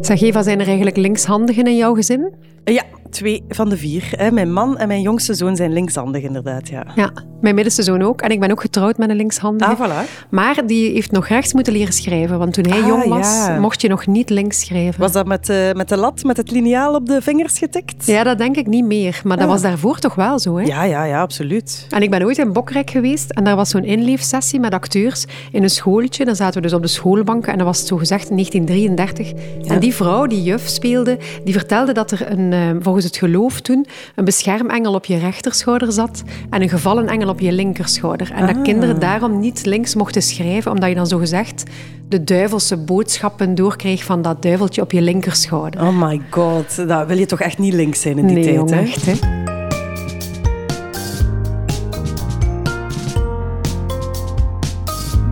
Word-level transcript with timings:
Zeg 0.00 0.20
Eva, 0.20 0.42
zijn 0.42 0.60
er 0.60 0.66
eigenlijk 0.66 0.96
linkshandigen 0.96 1.66
in 1.66 1.76
jouw 1.76 1.94
gezin? 1.94 2.34
Ja, 2.64 2.82
twee 3.10 3.44
van 3.48 3.68
de 3.68 3.76
vier. 3.76 4.30
Mijn 4.32 4.52
man 4.52 4.78
en 4.78 4.88
mijn 4.88 5.02
jongste 5.02 5.34
zoon 5.34 5.56
zijn 5.56 5.72
linkshandig, 5.72 6.22
inderdaad. 6.22 6.68
Ja. 6.68 6.86
ja, 6.94 7.12
mijn 7.40 7.54
middenste 7.54 7.82
zoon 7.82 8.02
ook. 8.02 8.20
En 8.20 8.30
ik 8.30 8.40
ben 8.40 8.50
ook 8.50 8.60
getrouwd 8.60 8.98
met 8.98 9.10
een 9.10 9.16
linkshandige. 9.16 9.70
Ah, 9.76 9.90
voilà. 10.06 10.28
Maar 10.30 10.66
die 10.66 10.92
heeft 10.92 11.10
nog 11.10 11.28
rechts 11.28 11.52
moeten 11.52 11.72
leren 11.72 11.92
schrijven. 11.92 12.38
Want 12.38 12.52
toen 12.52 12.66
hij 12.66 12.80
Ah, 12.80 12.86
jong 12.86 13.04
was, 13.08 13.26
ja. 13.46 13.58
mocht 13.58 13.80
je 13.80 13.88
nog 13.88 14.06
niet 14.06 14.30
links 14.30 14.60
schrijven. 14.60 15.00
Was 15.00 15.12
dat 15.12 15.26
met, 15.26 15.48
eh, 15.48 15.72
met 15.72 15.88
de 15.88 15.96
lat, 15.96 16.22
met 16.24 16.36
het 16.36 16.50
liniaal 16.50 16.94
op 16.94 17.06
de 17.06 17.22
vingers 17.22 17.58
getikt? 17.58 18.06
Ja, 18.06 18.22
dat 18.22 18.38
denk 18.38 18.56
ik 18.56 18.66
niet 18.66 18.84
meer. 18.84 19.20
Maar 19.24 19.36
dat 19.36 19.46
Ah. 19.46 19.52
was 19.52 19.62
daarvoor 19.62 19.98
toch 19.98 20.14
wel 20.14 20.38
zo, 20.38 20.56
hè? 20.56 20.64
ja, 20.64 20.82
ja, 20.82 21.04
ja, 21.04 21.20
absoluut. 21.20 21.86
En 21.90 22.02
ik 22.02 22.10
ben 22.10 22.22
ooit 22.24 22.38
in 22.38 22.52
Bokrijk 22.52 22.90
geweest 22.90 23.30
en 23.30 23.44
daar 23.44 23.56
was 23.56 23.70
zo'n 23.70 23.84
inleefsessie 23.84 24.60
met 24.60 24.72
acteurs 24.72 25.24
in 25.52 25.62
een 25.62 25.70
schooltje. 25.70 26.24
Dan 26.24 26.36
zaten 26.36 26.54
we 26.54 26.60
dus 26.68 26.72
op 26.76 26.82
de 26.82 26.88
schoolbanken 26.88 27.52
en 27.52 27.58
dat 27.58 27.66
was 27.66 27.86
zo 27.86 27.96
gezegd 27.96 28.30
1933. 28.30 29.32
En 29.66 29.78
die 29.80 29.94
vrouw 29.94 30.26
die 30.26 30.42
juf 30.42 30.66
speelde, 30.68 31.18
die 31.44 31.52
vertelde 31.54 31.92
dat 31.92 32.10
er 32.10 32.30
een, 32.30 32.52
eh, 32.52 32.60
volgens 32.80 33.04
het 33.04 33.16
geloof 33.16 33.60
toen 33.60 33.86
een 34.14 34.24
beschermengel 34.24 34.94
op 34.94 35.04
je 35.04 35.18
rechterschouder 35.18 35.92
zat 35.92 36.22
en 36.50 36.62
een 36.62 36.68
gevallen 36.68 37.06
engel 37.08 37.27
op 37.28 37.40
je 37.40 37.52
linkerschouder. 37.52 38.32
En 38.32 38.46
dat 38.46 38.62
kinderen 38.62 39.00
daarom 39.00 39.40
niet 39.40 39.66
links 39.66 39.94
mochten 39.94 40.22
schrijven, 40.22 40.70
omdat 40.70 40.88
je 40.88 40.94
dan 40.94 41.06
zo 41.06 41.18
gezegd 41.18 41.62
de 42.08 42.24
duivelse 42.24 42.76
boodschappen 42.76 43.54
doorkreeg 43.54 44.04
van 44.04 44.22
dat 44.22 44.42
duiveltje 44.42 44.82
op 44.82 44.92
je 44.92 45.02
linkerschouder. 45.02 45.80
Oh 45.80 46.02
my 46.02 46.20
god, 46.30 46.88
dat 46.88 47.06
wil 47.06 47.18
je 47.18 47.26
toch 47.26 47.40
echt 47.40 47.58
niet 47.58 47.74
links 47.74 48.00
zijn 48.00 48.18
in 48.18 48.26
die 48.26 48.36
nee, 48.36 48.64
tijd, 48.64 48.70
hè? 48.70 48.80
echt, 48.80 49.06
hè? 49.06 49.46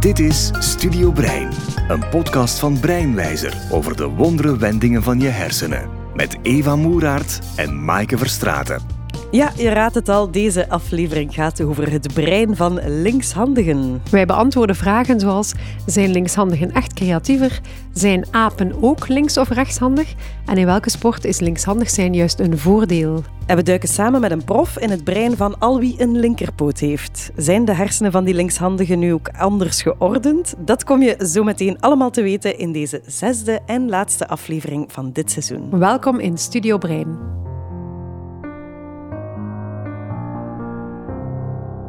Dit 0.00 0.18
is 0.18 0.50
Studio 0.58 1.10
Brein, 1.10 1.48
een 1.88 2.08
podcast 2.08 2.58
van 2.58 2.80
Breinwijzer 2.80 3.54
over 3.70 3.96
de 3.96 4.06
wondere 4.08 4.56
wendingen 4.56 5.02
van 5.02 5.20
je 5.20 5.28
hersenen. 5.28 5.88
Met 6.14 6.36
Eva 6.42 6.76
Moeraert 6.76 7.40
en 7.56 7.84
Maaike 7.84 8.18
Verstraeten. 8.18 8.95
Ja, 9.30 9.52
je 9.56 9.68
raadt 9.68 9.94
het 9.94 10.08
al, 10.08 10.30
deze 10.30 10.68
aflevering 10.68 11.34
gaat 11.34 11.62
over 11.62 11.90
het 11.90 12.14
brein 12.14 12.56
van 12.56 12.80
linkshandigen. 13.02 14.02
Wij 14.10 14.26
beantwoorden 14.26 14.76
vragen 14.76 15.20
zoals: 15.20 15.52
zijn 15.86 16.10
linkshandigen 16.10 16.72
echt 16.72 16.92
creatiever? 16.92 17.60
Zijn 17.92 18.26
apen 18.30 18.82
ook 18.82 19.08
links- 19.08 19.38
of 19.38 19.48
rechtshandig? 19.48 20.14
En 20.46 20.56
in 20.56 20.66
welke 20.66 20.90
sport 20.90 21.24
is 21.24 21.40
linkshandig 21.40 21.90
zijn 21.90 22.14
juist 22.14 22.38
een 22.38 22.58
voordeel? 22.58 23.22
En 23.46 23.56
we 23.56 23.62
duiken 23.62 23.88
samen 23.88 24.20
met 24.20 24.30
een 24.30 24.44
prof 24.44 24.78
in 24.78 24.90
het 24.90 25.04
brein 25.04 25.36
van 25.36 25.58
al 25.58 25.78
wie 25.78 26.02
een 26.02 26.18
linkerpoot 26.18 26.78
heeft. 26.78 27.30
Zijn 27.36 27.64
de 27.64 27.74
hersenen 27.74 28.12
van 28.12 28.24
die 28.24 28.34
linkshandigen 28.34 28.98
nu 28.98 29.12
ook 29.12 29.28
anders 29.38 29.82
geordend? 29.82 30.54
Dat 30.58 30.84
kom 30.84 31.02
je 31.02 31.26
zo 31.26 31.44
meteen 31.44 31.80
allemaal 31.80 32.10
te 32.10 32.22
weten 32.22 32.58
in 32.58 32.72
deze 32.72 33.00
zesde 33.06 33.60
en 33.66 33.88
laatste 33.88 34.28
aflevering 34.28 34.92
van 34.92 35.12
dit 35.12 35.30
seizoen. 35.30 35.78
Welkom 35.78 36.18
in 36.18 36.38
Studio 36.38 36.78
Brein. 36.78 37.44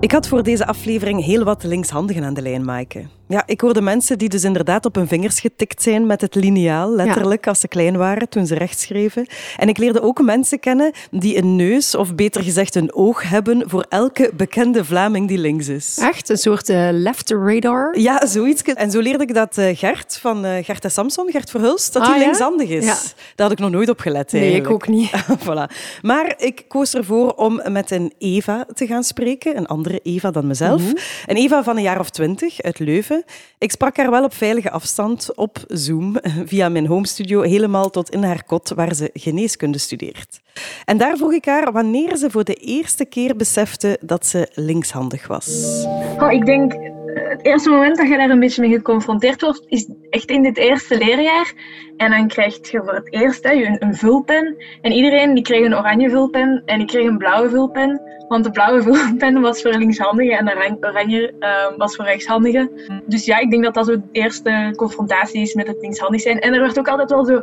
Ik 0.08 0.14
had 0.14 0.28
voor 0.28 0.44
deze 0.44 0.66
aflevering 0.66 1.24
heel 1.24 1.44
wat 1.44 1.64
linkshandigen 1.64 2.24
aan 2.24 2.34
de 2.34 2.42
lijn, 2.42 2.66
Maaike. 2.66 3.06
Ja, 3.28 3.44
ik 3.46 3.62
hoorde 3.62 3.82
mensen 3.82 4.18
die 4.18 4.30
dus 4.30 4.44
inderdaad 4.44 4.86
op 4.86 4.96
hun 4.96 5.08
vingers 5.08 5.40
getikt 5.40 5.82
zijn 5.82 6.06
met 6.06 6.22
het 6.22 6.36
liniaal, 6.36 6.96
letterlijk, 6.96 7.48
als 7.48 7.60
ze 7.60 7.68
klein 7.68 7.98
waren, 7.98 8.30
toen 8.30 8.46
ze 8.48 8.56
rechts 8.56 8.82
schreven. 8.82 9.28
En 9.58 9.70
ik 9.70 9.78
leerde 9.78 10.02
ook 10.02 10.22
mensen 10.22 10.60
kennen 10.60 10.92
die 11.12 11.38
een 11.38 11.56
neus, 11.56 11.96
of 11.96 12.16
beter 12.16 12.44
gezegd 12.44 12.76
een 12.76 12.94
oog 12.94 13.30
hebben 13.30 13.70
voor 13.70 13.86
elke 13.90 14.32
bekende 14.34 14.86
Vlaming 14.86 15.28
die 15.28 15.38
links 15.38 15.68
is. 15.68 15.98
Echt 16.02 16.30
een 16.30 16.38
soort 16.38 16.70
eh, 16.70 16.88
left 16.92 17.30
radar? 17.32 18.00
Ja, 18.00 18.26
zoiets. 18.26 18.62
En 18.62 18.92
zo 18.92 19.00
leerde 19.00 19.24
ik 19.24 19.34
dat 19.34 19.58
eh, 19.58 19.78
Gert 19.78 20.18
van 20.22 20.46
eh, 20.46 20.64
Gert 20.66 20.84
en 20.84 20.92
Samson, 20.92 21.32
Gert 21.32 21.50
Verhulst, 21.50 21.94
dat 21.94 22.02
Ah, 22.02 22.08
hij 22.10 22.18
ja? 22.18 22.24
linkshandig 22.24 22.70
is. 22.70 22.86
Ja. 22.86 22.96
Daar 23.36 23.48
had 23.48 23.52
ik 23.52 23.60
nog 23.60 23.72
nooit 23.72 23.90
op 23.90 24.00
gelet 24.00 24.32
Nee, 24.32 24.42
eigenlijk. 24.42 24.70
ik 24.70 24.76
ook 24.76 24.88
niet. 24.96 25.12
voilà. 25.48 25.76
Maar 26.02 26.34
ik 26.38 26.66
koos 26.68 26.94
ervoor 26.94 27.34
om 27.34 27.62
met 27.70 27.92
een 27.92 28.14
Eva 28.18 28.66
te 28.74 28.88
gaan 28.88 29.04
spreken, 29.04 29.58
een 29.58 29.66
andere 29.68 30.00
Eva 30.04 30.32
dan 30.32 30.48
mezelf. 30.48 30.82
Mhm. 30.82 30.96
Een 31.26 31.36
Eva 31.36 31.64
van 31.64 31.76
een 31.78 31.84
jaar 31.84 32.00
of 32.00 32.10
twintig 32.10 32.62
uit 32.62 32.80
Leuven. 32.80 33.17
Ik 33.58 33.72
sprak 33.72 33.98
haar 33.98 34.12
wel 34.12 34.24
op 34.24 34.34
veilige 34.34 34.72
afstand 34.72 35.36
op 35.36 35.58
Zoom 35.68 36.16
via 36.46 36.70
mijn 36.70 36.86
home 36.86 37.08
studio, 37.08 37.42
helemaal 37.42 37.90
tot 37.90 38.10
in 38.10 38.24
haar 38.24 38.44
kot 38.44 38.70
waar 38.70 38.96
ze 38.96 39.10
geneeskunde 39.14 39.78
studeert. 39.78 40.40
En 40.86 40.98
daar 40.98 41.18
vroeg 41.18 41.34
ik 41.34 41.46
haar 41.46 41.72
wanneer 41.72 42.18
ze 42.18 42.32
voor 42.32 42.44
de 42.44 42.54
eerste 42.54 43.06
keer 43.06 43.36
besefte 43.36 43.98
dat 44.02 44.26
ze 44.26 44.48
linkshandig 44.54 45.28
was. 45.28 45.84
Oh, 46.20 46.32
ik 46.32 46.46
denk, 46.46 46.74
eh, 46.74 46.97
het 47.24 47.46
eerste 47.46 47.70
moment 47.70 47.98
dat 47.98 48.08
je 48.08 48.18
daar 48.18 48.30
een 48.30 48.40
beetje 48.40 48.62
mee 48.62 48.72
geconfronteerd 48.72 49.42
wordt, 49.42 49.64
is 49.68 49.90
echt 50.10 50.30
in 50.30 50.44
dit 50.44 50.58
eerste 50.58 50.98
leerjaar. 50.98 51.54
En 51.98 52.12
dan 52.12 52.28
krijg 52.28 52.72
je 52.72 52.82
voor 52.84 52.94
het 52.94 53.14
eerst 53.14 53.44
hè, 53.44 53.54
een, 53.54 53.84
een 53.84 53.96
vulpen. 53.96 54.56
En 54.82 54.92
iedereen 54.92 55.34
die 55.34 55.44
kreeg 55.44 55.66
een 55.66 55.76
oranje 55.76 56.10
vulpen 56.10 56.62
en 56.66 56.80
ik 56.80 56.88
kreeg 56.88 57.08
een 57.08 57.18
blauwe 57.18 57.50
vulpen. 57.50 58.02
Want 58.28 58.44
de 58.44 58.52
blauwe 58.52 58.82
vulpen 58.94 59.42
was 59.42 59.62
voor 59.62 59.72
linkshandigen 59.72 60.38
en 60.38 60.46
de 60.46 60.56
oran- 60.56 60.78
oranje 60.86 61.34
eh, 61.40 61.78
was 61.78 61.96
voor 61.96 62.06
rechtshandigen. 62.06 62.70
Dus 63.06 63.26
ja, 63.26 63.38
ik 63.40 63.50
denk 63.50 63.64
dat 63.64 63.74
dat 63.74 63.86
zo 63.86 63.96
de 63.96 64.02
eerste 64.12 64.74
confrontatie 64.76 65.42
is 65.42 65.54
met 65.54 65.68
het 65.68 65.82
linkshandig 65.82 66.22
zijn. 66.22 66.40
En 66.40 66.54
er 66.54 66.62
werd 66.62 66.80
ook 66.80 66.88
altijd 66.88 67.10
wel 67.10 67.26
zo... 67.26 67.42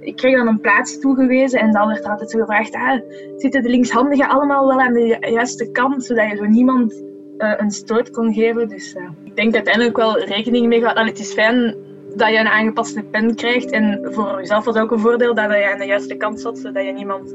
Ik 0.00 0.16
kreeg 0.16 0.36
dan 0.36 0.46
een 0.46 0.60
plaats 0.60 0.98
toegewezen 1.00 1.60
en 1.60 1.72
dan 1.72 1.88
werd 1.88 2.04
er 2.04 2.10
altijd 2.10 2.30
zo 2.30 2.38
gevraagd... 2.38 2.74
Ah, 2.74 3.00
zitten 3.36 3.62
de 3.62 3.68
linkshandigen 3.68 4.28
allemaal 4.28 4.66
wel 4.66 4.80
aan 4.80 4.92
de 4.92 5.06
ju- 5.06 5.30
juiste 5.32 5.70
kant, 5.70 6.04
zodat 6.04 6.30
je 6.30 6.36
zo 6.36 6.44
niemand 6.44 7.02
een 7.38 7.70
stoot 7.70 8.10
kon 8.10 8.34
geven. 8.34 8.68
Dus 8.68 8.94
eh, 8.94 9.08
ik 9.24 9.36
denk 9.36 9.54
uiteindelijk 9.54 9.96
wel 9.96 10.18
rekening 10.18 10.66
mee 10.66 10.80
gaat. 10.80 10.98
Het 10.98 11.18
is 11.18 11.32
fijn 11.32 11.76
dat 12.16 12.28
je 12.28 12.38
een 12.38 12.46
aangepaste 12.46 13.02
pen 13.02 13.34
krijgt. 13.34 13.70
En 13.70 14.08
voor 14.10 14.36
jezelf 14.38 14.64
was 14.64 14.76
ook 14.76 14.90
een 14.90 14.98
voordeel 14.98 15.34
dat 15.34 15.50
je 15.50 15.70
aan 15.72 15.78
de 15.78 15.86
juiste 15.86 16.14
kant 16.14 16.40
zat, 16.40 16.58
zodat 16.58 16.84
je 16.84 16.92
niemand 16.92 17.34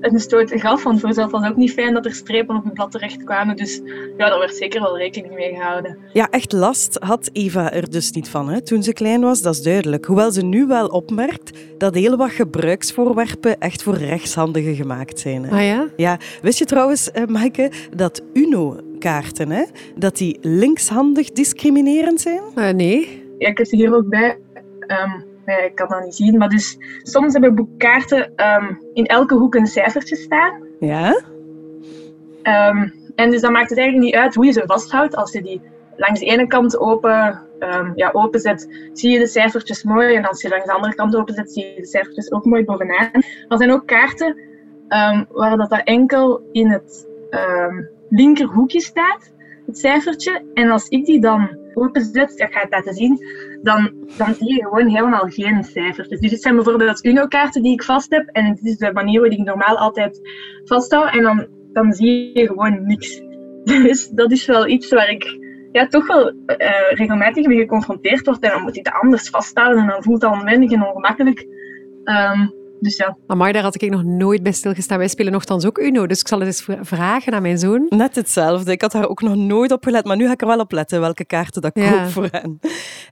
een 0.00 0.20
stoot 0.20 0.52
gaf. 0.54 0.82
Want 0.82 1.00
voor 1.00 1.08
jezelf 1.08 1.30
was 1.30 1.42
het 1.42 1.50
ook 1.50 1.56
niet 1.56 1.72
fijn 1.72 1.94
dat 1.94 2.04
er 2.04 2.14
strepen 2.14 2.56
op 2.56 2.64
je 2.64 2.72
blad 2.72 2.90
terecht 2.90 3.24
kwamen. 3.24 3.56
Dus 3.56 3.80
ja, 4.16 4.28
daar 4.28 4.38
werd 4.38 4.56
zeker 4.56 4.80
wel 4.80 4.98
rekening 4.98 5.34
mee 5.34 5.54
gehouden. 5.54 5.98
Ja, 6.12 6.30
echt 6.30 6.52
last 6.52 6.96
had 7.00 7.30
Eva 7.32 7.72
er 7.72 7.90
dus 7.90 8.10
niet 8.10 8.28
van 8.28 8.48
hè, 8.48 8.62
toen 8.62 8.82
ze 8.82 8.92
klein 8.92 9.20
was, 9.20 9.42
dat 9.42 9.54
is 9.54 9.62
duidelijk. 9.62 10.04
Hoewel 10.04 10.32
ze 10.32 10.44
nu 10.44 10.66
wel 10.66 10.86
opmerkt 10.86 11.58
dat 11.78 11.94
heel 11.94 12.16
wat 12.16 12.30
gebruiksvoorwerpen 12.30 13.58
echt 13.58 13.82
voor 13.82 13.94
rechtshandigen 13.96 14.74
gemaakt 14.74 15.20
zijn. 15.20 15.44
Hè. 15.44 15.50
Ah 15.56 15.64
ja? 15.64 15.88
Ja, 15.96 16.18
wist 16.42 16.58
je 16.58 16.64
trouwens, 16.64 17.10
eh, 17.10 17.26
Maaike, 17.26 17.70
dat 17.96 18.22
UNO-kaarten, 19.04 19.50
hè, 19.50 19.64
dat 19.96 20.16
die 20.16 20.38
linkshandig 20.40 21.30
discriminerend 21.30 22.20
zijn? 22.20 22.42
Eh, 22.54 22.70
nee. 22.70 23.22
Ja, 23.38 23.48
ik 23.48 23.58
heb 23.58 23.66
ze 23.66 23.76
hier 23.76 23.94
ook 23.94 24.08
bij. 24.08 24.38
Ehm, 24.80 25.20
ja, 25.46 25.58
ik 25.58 25.74
kan 25.74 25.88
dat 25.88 26.04
niet 26.04 26.14
zien. 26.14 26.38
Maar 26.38 26.48
dus, 26.48 26.78
soms 27.02 27.32
hebben 27.32 27.54
boekkaarten 27.54 28.32
ehm, 28.36 28.74
in 28.92 29.06
elke 29.06 29.34
hoek 29.34 29.54
een 29.54 29.66
cijfertje 29.66 30.16
staan. 30.16 30.62
Ja? 30.80 31.20
Ehm, 32.42 32.88
en 33.14 33.30
dus 33.30 33.40
dan 33.40 33.52
maakt 33.52 33.70
het 33.70 33.78
eigenlijk 33.78 34.06
niet 34.06 34.22
uit 34.22 34.34
hoe 34.34 34.44
je 34.44 34.52
ze 34.52 34.62
vasthoudt. 34.66 35.16
Als 35.16 35.32
je 35.32 35.42
die 35.42 35.60
langs 35.96 36.20
de 36.20 36.26
ene 36.26 36.46
kant 36.46 36.78
open, 36.78 37.40
ehm, 37.58 37.92
ja, 37.94 38.10
openzet, 38.12 38.88
zie 38.92 39.10
je 39.10 39.18
de 39.18 39.26
cijfertjes 39.26 39.82
mooi. 39.82 40.14
En 40.14 40.28
als 40.28 40.42
je 40.42 40.48
langs 40.48 40.64
de 40.64 40.72
andere 40.72 40.94
kant 40.94 41.16
openzet, 41.16 41.52
zie 41.52 41.66
je 41.66 41.80
de 41.80 41.86
cijfertjes 41.86 42.32
ook 42.32 42.44
mooi 42.44 42.64
bovenaan. 42.64 43.10
Er 43.48 43.58
zijn 43.58 43.72
ook 43.72 43.86
kaarten 43.86 44.38
ehm, 44.88 45.24
waar 45.28 45.56
dat, 45.56 45.70
dat 45.70 45.80
enkel 45.84 46.48
in 46.52 46.70
het 46.70 47.06
ehm, 47.30 47.82
linkerhoekje 48.08 48.80
staat, 48.80 49.32
het 49.66 49.78
cijfertje. 49.78 50.44
En 50.54 50.70
als 50.70 50.88
ik 50.88 51.04
die 51.04 51.20
dan 51.20 51.58
openzet, 51.74 52.34
ga 52.36 52.60
het 52.60 52.70
laten 52.70 52.94
zien, 52.94 53.18
dan, 53.62 53.92
dan 54.16 54.34
zie 54.34 54.54
je 54.54 54.62
gewoon 54.62 54.88
helemaal 54.88 55.28
geen 55.28 55.64
cijfertjes. 55.64 56.20
Dus 56.20 56.30
dit 56.30 56.42
zijn 56.42 56.54
bijvoorbeeld 56.54 57.04
UNO-kaarten 57.04 57.62
die 57.62 57.72
ik 57.72 57.82
vast 57.82 58.10
heb. 58.10 58.28
En 58.28 58.54
dit 58.54 58.64
is 58.64 58.76
de 58.76 58.92
manier 58.92 59.20
waarop 59.20 59.38
ik 59.38 59.44
normaal 59.44 59.78
altijd 59.78 60.20
vasthoud. 60.64 61.12
En 61.12 61.22
dan, 61.22 61.46
dan 61.72 61.92
zie 61.92 62.38
je 62.38 62.46
gewoon 62.46 62.86
niks. 62.86 63.22
Dus 63.64 64.08
dat 64.08 64.32
is 64.32 64.46
wel 64.46 64.68
iets 64.68 64.88
waar 64.88 65.10
ik 65.10 65.38
ja, 65.72 65.86
toch 65.86 66.06
wel 66.06 66.32
eh, 66.46 66.90
regelmatig 66.90 67.46
mee 67.46 67.58
geconfronteerd 67.58 68.26
word. 68.26 68.42
En 68.42 68.50
dan 68.50 68.62
moet 68.62 68.76
ik 68.76 68.86
het 68.86 68.94
anders 69.02 69.28
vasthouden. 69.28 69.82
En 69.82 69.88
dan 69.88 70.02
voelt 70.02 70.22
het 70.22 70.32
onwennig 70.32 70.72
en 70.72 70.86
ongemakkelijk. 70.86 71.46
Ehm, 72.04 72.46
dus 72.80 72.96
ja. 72.96 73.16
Amai, 73.26 73.52
daar 73.52 73.62
had 73.62 73.82
ik 73.82 73.90
nog 73.90 74.04
nooit 74.04 74.42
bij 74.42 74.52
stilgestaan. 74.52 74.98
Wij 74.98 75.08
spelen 75.08 75.32
nogthans 75.32 75.66
ook 75.66 75.78
Uno, 75.78 76.06
dus 76.06 76.20
ik 76.20 76.28
zal 76.28 76.38
het 76.38 76.46
eens 76.48 76.62
vra- 76.62 76.84
vragen 76.84 77.32
aan 77.34 77.42
mijn 77.42 77.58
zoon. 77.58 77.86
Net 77.88 78.14
hetzelfde. 78.14 78.72
Ik 78.72 78.80
had 78.80 78.92
daar 78.92 79.08
ook 79.08 79.22
nog 79.22 79.34
nooit 79.34 79.72
op 79.72 79.84
gelet, 79.84 80.04
maar 80.04 80.16
nu 80.16 80.26
ga 80.26 80.32
ik 80.32 80.40
er 80.40 80.46
wel 80.46 80.58
op 80.58 80.72
letten 80.72 81.00
welke 81.00 81.24
kaarten 81.24 81.62
dat 81.62 81.76
ik 81.76 81.82
Ja. 81.82 81.90
koop 82.02 82.10
voor 82.10 82.28
hen. 82.30 82.60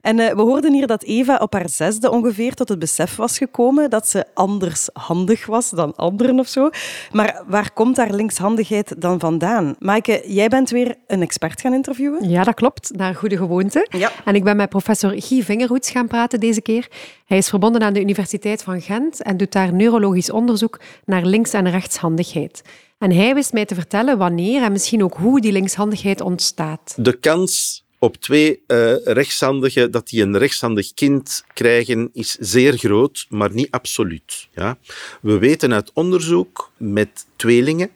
En 0.01 0.19
eh, 0.19 0.35
we 0.35 0.41
hoorden 0.41 0.73
hier 0.73 0.87
dat 0.87 1.03
Eva 1.03 1.37
op 1.37 1.53
haar 1.53 1.69
zesde 1.69 2.11
ongeveer 2.11 2.53
tot 2.53 2.69
het 2.69 2.79
besef 2.79 3.15
was 3.15 3.37
gekomen 3.37 3.89
dat 3.89 4.07
ze 4.09 4.25
anders 4.33 4.89
handig 4.93 5.45
was 5.45 5.69
dan 5.69 5.95
anderen 5.95 6.39
of 6.39 6.47
zo. 6.47 6.69
Maar 7.11 7.43
waar 7.47 7.71
komt 7.73 7.97
haar 7.97 8.11
linkshandigheid 8.13 9.01
dan 9.01 9.19
vandaan? 9.19 9.75
Maaike, 9.79 10.23
jij 10.27 10.47
bent 10.47 10.69
weer 10.69 10.95
een 11.07 11.21
expert 11.21 11.61
gaan 11.61 11.73
interviewen. 11.73 12.29
Ja, 12.29 12.43
dat 12.43 12.53
klopt, 12.55 12.91
naar 12.95 13.15
goede 13.15 13.37
gewoonte. 13.37 13.87
Ja. 13.97 14.11
En 14.25 14.35
ik 14.35 14.43
ben 14.43 14.55
met 14.55 14.69
professor 14.69 15.13
Guy 15.21 15.41
Vingerhoets 15.43 15.91
gaan 15.91 16.07
praten 16.07 16.39
deze 16.39 16.61
keer. 16.61 16.87
Hij 17.25 17.37
is 17.37 17.49
verbonden 17.49 17.81
aan 17.81 17.93
de 17.93 18.01
Universiteit 18.01 18.63
van 18.63 18.81
Gent 18.81 19.21
en 19.21 19.37
doet 19.37 19.51
daar 19.53 19.73
neurologisch 19.73 20.31
onderzoek 20.31 20.79
naar 21.05 21.25
links- 21.25 21.53
en 21.53 21.69
rechtshandigheid. 21.69 22.61
En 22.97 23.11
hij 23.11 23.33
wist 23.33 23.53
mij 23.53 23.65
te 23.65 23.75
vertellen 23.75 24.17
wanneer 24.17 24.63
en 24.63 24.71
misschien 24.71 25.03
ook 25.03 25.17
hoe 25.17 25.41
die 25.41 25.51
linkshandigheid 25.51 26.21
ontstaat. 26.21 26.95
de 26.97 27.13
kans 27.19 27.83
op 27.99 28.17
twee 28.17 28.63
uh, 28.67 28.95
rechtshandigen, 29.03 29.91
dat 29.91 30.07
die 30.07 30.21
een 30.21 30.37
rechtshandig 30.37 30.93
kind 30.93 31.43
krijgen, 31.53 32.09
is 32.13 32.37
zeer 32.39 32.77
groot, 32.77 33.25
maar 33.29 33.53
niet 33.53 33.71
absoluut. 33.71 34.47
Ja? 34.55 34.77
We 35.21 35.37
weten 35.37 35.73
uit 35.73 35.91
onderzoek 35.93 36.71
met 36.77 37.25
tweelingen, 37.35 37.89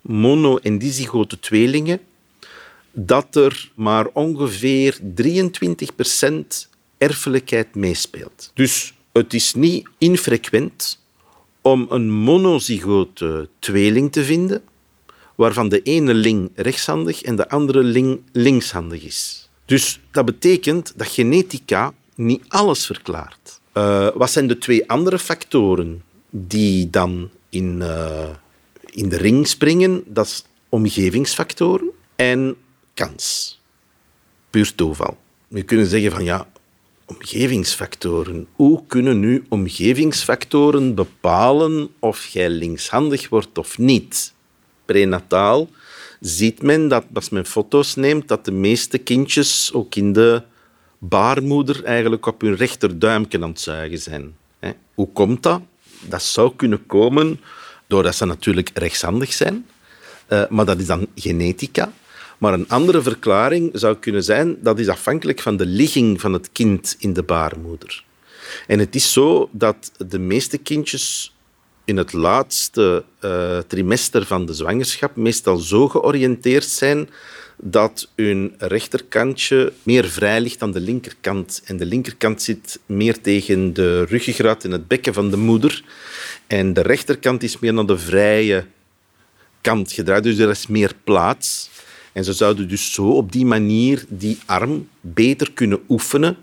mono- 0.00 0.58
en 0.58 0.78
dizygote 0.78 1.38
tweelingen, 1.38 2.00
dat 2.92 3.36
er 3.36 3.70
maar 3.74 4.06
ongeveer 4.06 4.98
23% 5.22 6.68
erfelijkheid 6.98 7.74
meespeelt. 7.74 8.50
Dus 8.54 8.94
het 9.12 9.34
is 9.34 9.54
niet 9.54 9.88
infrequent 9.98 10.99
om 11.62 11.86
een 11.90 12.10
monozygote 12.10 13.48
tweeling 13.58 14.12
te 14.12 14.24
vinden, 14.24 14.62
waarvan 15.34 15.68
de 15.68 15.82
ene 15.82 16.14
ling 16.14 16.50
rechtshandig 16.54 17.22
en 17.22 17.36
de 17.36 17.48
andere 17.48 17.82
ling 17.82 18.20
linkshandig 18.32 19.02
is. 19.02 19.48
Dus 19.64 20.00
dat 20.10 20.24
betekent 20.24 20.92
dat 20.96 21.06
genetica 21.06 21.92
niet 22.14 22.42
alles 22.48 22.86
verklaart. 22.86 23.60
Uh, 23.74 24.08
wat 24.14 24.30
zijn 24.30 24.46
de 24.46 24.58
twee 24.58 24.90
andere 24.90 25.18
factoren 25.18 26.02
die 26.30 26.90
dan 26.90 27.30
in, 27.48 27.78
uh, 27.78 28.28
in 28.84 29.08
de 29.08 29.16
ring 29.16 29.48
springen? 29.48 30.02
Dat 30.06 30.26
is 30.26 30.44
omgevingsfactoren 30.68 31.90
en 32.16 32.56
kans. 32.94 33.60
Puur 34.50 34.74
toeval. 34.74 35.18
Je 35.48 35.62
kunt 35.62 35.88
zeggen 35.88 36.10
van 36.10 36.24
ja, 36.24 36.48
omgevingsfactoren. 37.10 38.46
Hoe 38.52 38.82
kunnen 38.86 39.20
nu 39.20 39.44
omgevingsfactoren 39.48 40.94
bepalen 40.94 41.88
of 41.98 42.26
jij 42.26 42.48
linkshandig 42.48 43.28
wordt 43.28 43.58
of 43.58 43.78
niet? 43.78 44.34
Prenataal 44.84 45.68
ziet 46.20 46.62
men 46.62 46.88
dat, 46.88 47.04
als 47.14 47.28
men 47.28 47.46
foto's 47.46 47.94
neemt, 47.94 48.28
dat 48.28 48.44
de 48.44 48.52
meeste 48.52 48.98
kindjes 48.98 49.72
ook 49.72 49.94
in 49.94 50.12
de 50.12 50.42
baarmoeder 50.98 51.84
eigenlijk 51.84 52.26
op 52.26 52.40
hun 52.40 52.56
rechterduimje 52.56 53.42
aan 53.42 53.48
het 53.48 53.60
zuigen 53.60 53.98
zijn. 53.98 54.36
Hoe 54.94 55.08
komt 55.12 55.42
dat? 55.42 55.60
Dat 56.00 56.22
zou 56.22 56.52
kunnen 56.56 56.86
komen 56.86 57.40
doordat 57.86 58.14
ze 58.14 58.24
natuurlijk 58.24 58.70
rechtshandig 58.74 59.32
zijn, 59.32 59.66
eh, 60.26 60.42
maar 60.48 60.64
dat 60.64 60.78
is 60.78 60.86
dan 60.86 61.06
genetica. 61.14 61.92
Maar 62.40 62.52
een 62.52 62.68
andere 62.68 63.02
verklaring 63.02 63.70
zou 63.72 63.96
kunnen 63.96 64.24
zijn 64.24 64.56
dat 64.60 64.78
is 64.78 64.88
afhankelijk 64.88 65.40
van 65.40 65.56
de 65.56 65.66
ligging 65.66 66.20
van 66.20 66.32
het 66.32 66.52
kind 66.52 66.96
in 66.98 67.12
de 67.12 67.22
baarmoeder. 67.22 68.04
En 68.66 68.78
het 68.78 68.94
is 68.94 69.12
zo 69.12 69.48
dat 69.52 69.92
de 70.08 70.18
meeste 70.18 70.58
kindjes 70.58 71.34
in 71.84 71.96
het 71.96 72.12
laatste 72.12 73.04
uh, 73.20 73.58
trimester 73.58 74.26
van 74.26 74.46
de 74.46 74.54
zwangerschap 74.54 75.16
meestal 75.16 75.56
zo 75.56 75.88
georiënteerd 75.88 76.64
zijn 76.64 77.08
dat 77.56 78.08
hun 78.16 78.54
rechterkantje 78.58 79.72
meer 79.82 80.08
vrij 80.08 80.40
ligt 80.40 80.58
dan 80.58 80.70
de 80.70 80.80
linkerkant. 80.80 81.62
En 81.64 81.76
de 81.76 81.86
linkerkant 81.86 82.42
zit 82.42 82.80
meer 82.86 83.20
tegen 83.20 83.72
de 83.72 84.04
ruggengraat 84.04 84.64
en 84.64 84.70
het 84.70 84.88
bekken 84.88 85.14
van 85.14 85.30
de 85.30 85.36
moeder. 85.36 85.84
En 86.46 86.72
de 86.72 86.80
rechterkant 86.80 87.42
is 87.42 87.58
meer 87.58 87.74
naar 87.74 87.86
de 87.86 87.98
vrije 87.98 88.66
kant 89.60 89.92
gedraaid, 89.92 90.22
dus 90.22 90.38
er 90.38 90.50
is 90.50 90.66
meer 90.66 90.92
plaats. 91.04 91.70
En 92.12 92.24
ze 92.24 92.32
zouden 92.32 92.68
dus 92.68 92.92
zo 92.92 93.08
op 93.08 93.32
die 93.32 93.46
manier 93.46 94.04
die 94.08 94.38
arm 94.46 94.88
beter 95.00 95.52
kunnen 95.52 95.80
oefenen 95.88 96.36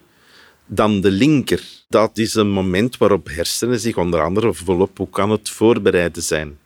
dan 0.65 1.01
de 1.01 1.11
linker. 1.11 1.63
Dat 1.89 2.17
is 2.17 2.35
een 2.35 2.49
moment 2.49 2.97
waarop 2.97 3.27
hersenen 3.29 3.79
zich 3.79 3.97
onder 3.97 4.21
andere 4.21 4.53
volop 4.53 4.97
hoe 4.97 5.09
kan 5.09 5.29
het 5.29 5.49
voorbereiden 5.49 6.23
zijn. 6.23 6.57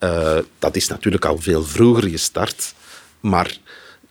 Uh, 0.00 0.38
dat 0.58 0.76
is 0.76 0.88
natuurlijk 0.88 1.24
al 1.24 1.38
veel 1.38 1.62
vroeger 1.62 2.08
gestart, 2.08 2.74
maar 3.20 3.58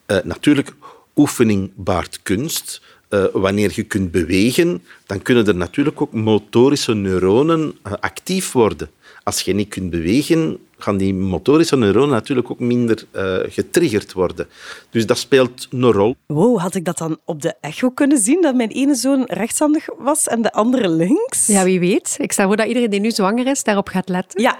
uh, 0.07 0.17
natuurlijk, 0.23 0.73
oefening 1.15 1.71
baart 1.75 2.19
kunst. 2.23 2.81
Uh, 3.09 3.25
wanneer 3.33 3.71
je 3.75 3.83
kunt 3.83 4.11
bewegen, 4.11 4.83
dan 5.05 5.21
kunnen 5.21 5.47
er 5.47 5.55
natuurlijk 5.55 6.01
ook 6.01 6.13
motorische 6.13 6.93
neuronen 6.93 7.77
actief 7.99 8.51
worden. 8.51 8.89
Als 9.23 9.41
je 9.41 9.53
niet 9.53 9.69
kunt 9.69 9.89
bewegen, 9.89 10.57
gaan 10.77 10.97
die 10.97 11.13
motorische 11.13 11.77
neuronen 11.77 12.09
natuurlijk 12.09 12.51
ook 12.51 12.59
minder 12.59 13.03
uh, 13.15 13.37
getriggerd 13.47 14.13
worden. 14.13 14.47
Dus 14.89 15.05
dat 15.05 15.17
speelt 15.17 15.67
een 15.71 15.91
rol. 15.91 16.15
Wow, 16.25 16.59
had 16.59 16.75
ik 16.75 16.85
dat 16.85 16.97
dan 16.97 17.17
op 17.25 17.41
de 17.41 17.53
echo 17.61 17.89
kunnen 17.89 18.17
zien, 18.17 18.41
dat 18.41 18.55
mijn 18.55 18.69
ene 18.69 18.95
zoon 18.95 19.23
rechtshandig 19.25 19.87
was 19.97 20.27
en 20.27 20.41
de 20.41 20.51
andere 20.51 20.89
links? 20.89 21.47
Ja, 21.47 21.63
wie 21.63 21.79
weet. 21.79 22.15
Ik 22.17 22.31
stel 22.31 22.47
voor 22.47 22.57
dat 22.57 22.67
iedereen 22.67 22.89
die 22.89 22.99
nu 22.99 23.11
zwanger 23.11 23.47
is, 23.47 23.63
daarop 23.63 23.87
gaat 23.87 24.09
letten. 24.09 24.41
Ja, 24.41 24.57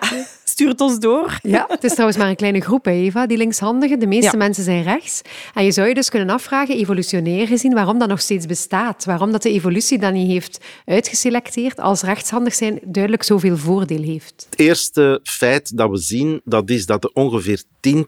stuur 0.55 0.69
het 0.69 0.81
ons 0.81 0.99
door. 0.99 1.39
Ja, 1.55 1.65
het 1.67 1.83
is 1.83 1.91
trouwens 1.91 2.17
maar 2.17 2.29
een 2.29 2.35
kleine 2.35 2.61
groep, 2.61 2.85
Eva, 2.85 3.25
die 3.27 3.37
linkshandigen. 3.37 3.99
De 3.99 4.07
meeste 4.07 4.37
mensen 4.37 4.63
zijn 4.63 4.83
rechts. 4.83 5.21
En 5.53 5.63
je 5.63 5.71
zou 5.71 5.87
je 5.87 5.93
dus 5.93 6.09
kunnen 6.09 6.29
afvragen, 6.29 6.75
evolutionair 6.75 7.47
gezien, 7.47 7.73
waarom 7.73 7.99
dat 7.99 8.07
nog 8.07 8.21
steeds 8.21 8.45
bestaat. 8.45 9.05
Waarom 9.05 9.31
dat 9.31 9.41
de 9.41 9.49
evolutie 9.49 9.99
dat 9.99 10.13
niet 10.13 10.31
heeft 10.31 10.59
uitgeselecteerd 10.85 11.79
als 11.79 12.01
rechtshandig 12.01 12.53
zijn 12.53 12.79
duidelijk 12.83 13.23
zoveel 13.23 13.57
voordeel 13.57 14.01
heeft. 14.01 14.47
Het 14.49 14.59
eerste 14.59 15.19
feit 15.23 15.77
dat 15.77 15.89
we 15.89 15.97
zien, 15.97 16.41
dat 16.43 16.69
is 16.69 16.85
dat 16.85 17.03
er 17.03 17.09
ongeveer 17.13 17.63
10% 17.63 17.99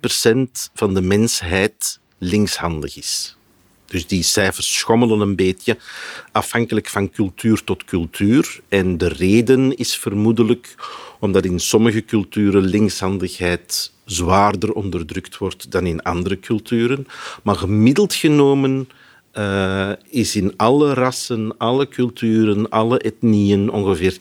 van 0.73 0.93
de 0.93 1.01
mensheid 1.01 2.00
linkshandig 2.17 2.97
is. 2.97 3.37
Dus 3.88 4.07
die 4.07 4.24
cijfers 4.24 4.78
schommelen 4.78 5.19
een 5.19 5.36
beetje 5.36 5.78
afhankelijk 6.31 6.88
van 6.88 7.10
cultuur 7.10 7.63
tot 7.63 7.86
cultuur. 7.86 8.60
En 8.69 8.98
de 8.98 9.07
reden 9.07 9.78
is 9.78 9.98
vermoedelijk 9.98 10.75
omdat 11.19 11.45
in 11.45 11.60
sommige 11.60 12.06
culturen 12.06 12.63
linkshandigheid 12.63 13.92
zwaarder 14.06 14.74
onderdrukt 14.74 15.38
wordt 15.38 15.72
dan 15.72 15.86
in 15.86 16.01
andere 16.01 16.39
culturen. 16.39 17.07
Maar 17.44 17.56
gemiddeld 17.56 18.13
genomen 18.13 18.89
uh, 19.34 19.92
is 20.10 20.36
in 20.36 20.54
alle 20.57 20.94
rassen, 20.94 21.57
alle 21.57 21.88
culturen, 21.88 22.69
alle 22.69 23.00
etnieën 23.00 23.69
ongeveer 23.69 24.13
10% 24.13 24.19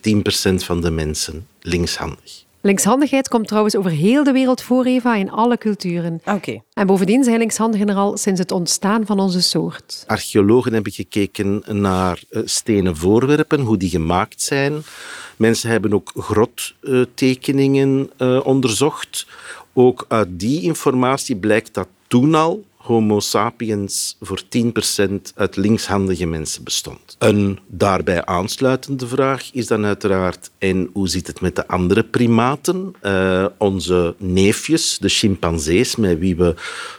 van 0.55 0.81
de 0.81 0.91
mensen 0.91 1.47
linkshandig. 1.61 2.46
Linkshandigheid 2.67 3.29
komt 3.29 3.47
trouwens 3.47 3.77
over 3.77 3.91
heel 3.91 4.25
de 4.25 4.33
wereld 4.33 4.63
voor, 4.63 4.85
Eva, 4.85 5.15
in 5.15 5.31
alle 5.31 5.59
culturen. 5.59 6.21
Oké. 6.25 6.63
En 6.73 6.87
bovendien 6.87 7.25
zijn 7.25 7.39
linkshandigen 7.39 7.89
er 7.89 7.97
al 7.97 8.17
sinds 8.17 8.41
het 8.41 8.53
ontstaan 8.53 9.07
van 9.07 9.21
onze 9.21 9.43
soort. 9.43 10.05
Archeologen 10.07 10.73
hebben 10.73 10.93
gekeken 10.93 11.63
naar 11.67 12.23
eh, 12.31 12.41
stenen 12.45 12.97
voorwerpen, 12.97 13.61
hoe 13.61 13.77
die 13.77 13.91
gemaakt 13.91 14.43
zijn. 14.43 14.83
Mensen 15.37 15.71
hebben 15.71 15.93
ook 15.93 16.13
grottekeningen 16.15 18.11
uh, 18.19 18.41
onderzocht. 18.47 19.27
Ook 19.73 20.05
uit 20.09 20.29
die 20.31 20.63
informatie 20.63 21.37
blijkt 21.37 21.75
dat 21.75 21.89
toen 22.07 22.35
al 22.35 22.65
Homo 22.87 23.21
sapiens 23.21 24.17
voor 24.21 24.43
10% 24.43 25.09
uit 25.35 25.57
linkshandige 25.57 26.27
mensen 26.27 26.65
bestond. 26.65 27.17
Een 27.19 27.59
daarbij 27.67 28.25
aansluitende 28.25 29.07
vraag 29.07 29.51
is 29.53 29.67
dan 29.67 29.85
uiteraard: 29.85 30.51
en 30.59 30.91
hoe 30.93 31.09
zit 31.09 31.27
het 31.27 31.41
met 31.41 31.57
de 31.57 31.67
andere 31.67 32.05
primaten? 32.05 32.95
Uh, 33.03 33.47
onze 33.59 34.15
neefjes, 34.19 34.99
de 34.99 35.09
chimpansees, 35.09 35.97
met 35.97 36.19
wie 36.19 36.37
we 36.37 36.55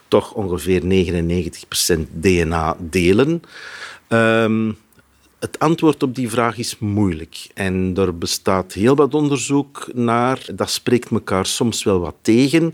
toch 0.07 0.33
ongeveer 0.33 0.81
99% 0.81 1.99
DNA 2.11 2.77
delen. 2.79 3.41
Uh, 4.09 4.71
het 5.39 5.59
antwoord 5.59 6.03
op 6.03 6.15
die 6.15 6.29
vraag 6.29 6.57
is 6.57 6.79
moeilijk. 6.79 7.47
En 7.53 7.93
er 7.95 8.17
bestaat 8.17 8.73
heel 8.73 8.95
wat 8.95 9.13
onderzoek 9.13 9.89
naar. 9.93 10.45
Dat 10.55 10.69
spreekt 10.69 11.11
elkaar 11.11 11.45
soms 11.45 11.83
wel 11.83 11.99
wat 11.99 12.15
tegen. 12.21 12.73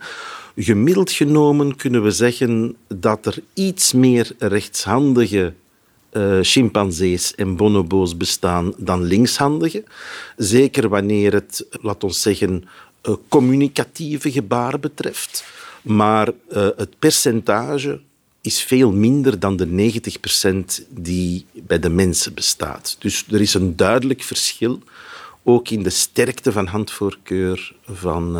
Gemiddeld 0.56 1.12
genomen 1.12 1.76
kunnen 1.76 2.04
we 2.04 2.12
zeggen 2.12 2.76
dat 2.88 3.26
er 3.26 3.38
iets 3.54 3.94
meer 3.94 4.32
rechtshandige 4.38 5.54
uh, 6.12 6.38
chimpansees 6.42 7.36
en 7.36 7.56
bonobo's 7.56 8.18
bestaan 8.18 8.74
dan 8.78 9.04
linkshandige. 9.04 9.84
Zeker 10.38 10.90
wanneer 10.90 11.34
het, 11.34 11.66
laat 11.82 12.04
ons 12.04 12.22
zeggen, 12.22 12.64
uh, 13.04 13.16
communicatieve 13.28 14.32
gebaren 14.32 14.80
betreft. 14.82 15.46
Maar 15.82 16.28
uh, 16.28 16.68
het 16.76 17.00
percentage 17.00 18.00
is 18.44 18.64
veel 18.64 18.92
minder 18.92 19.40
dan 19.40 19.58
de 19.58 19.92
90% 20.84 20.88
die 20.90 21.46
bij 21.54 21.80
de 21.80 21.90
mensen 21.90 22.34
bestaat. 22.34 22.96
Dus 23.00 23.26
er 23.32 23.42
is 23.42 23.54
een 23.54 23.76
duidelijk 23.76 24.24
verschil, 24.24 24.82
ook 25.44 25.70
in 25.70 25.84
de 25.84 25.90
sterkte 25.90 26.52
van 26.52 26.68
handvoorkeur 26.68 27.76
van, 27.86 28.34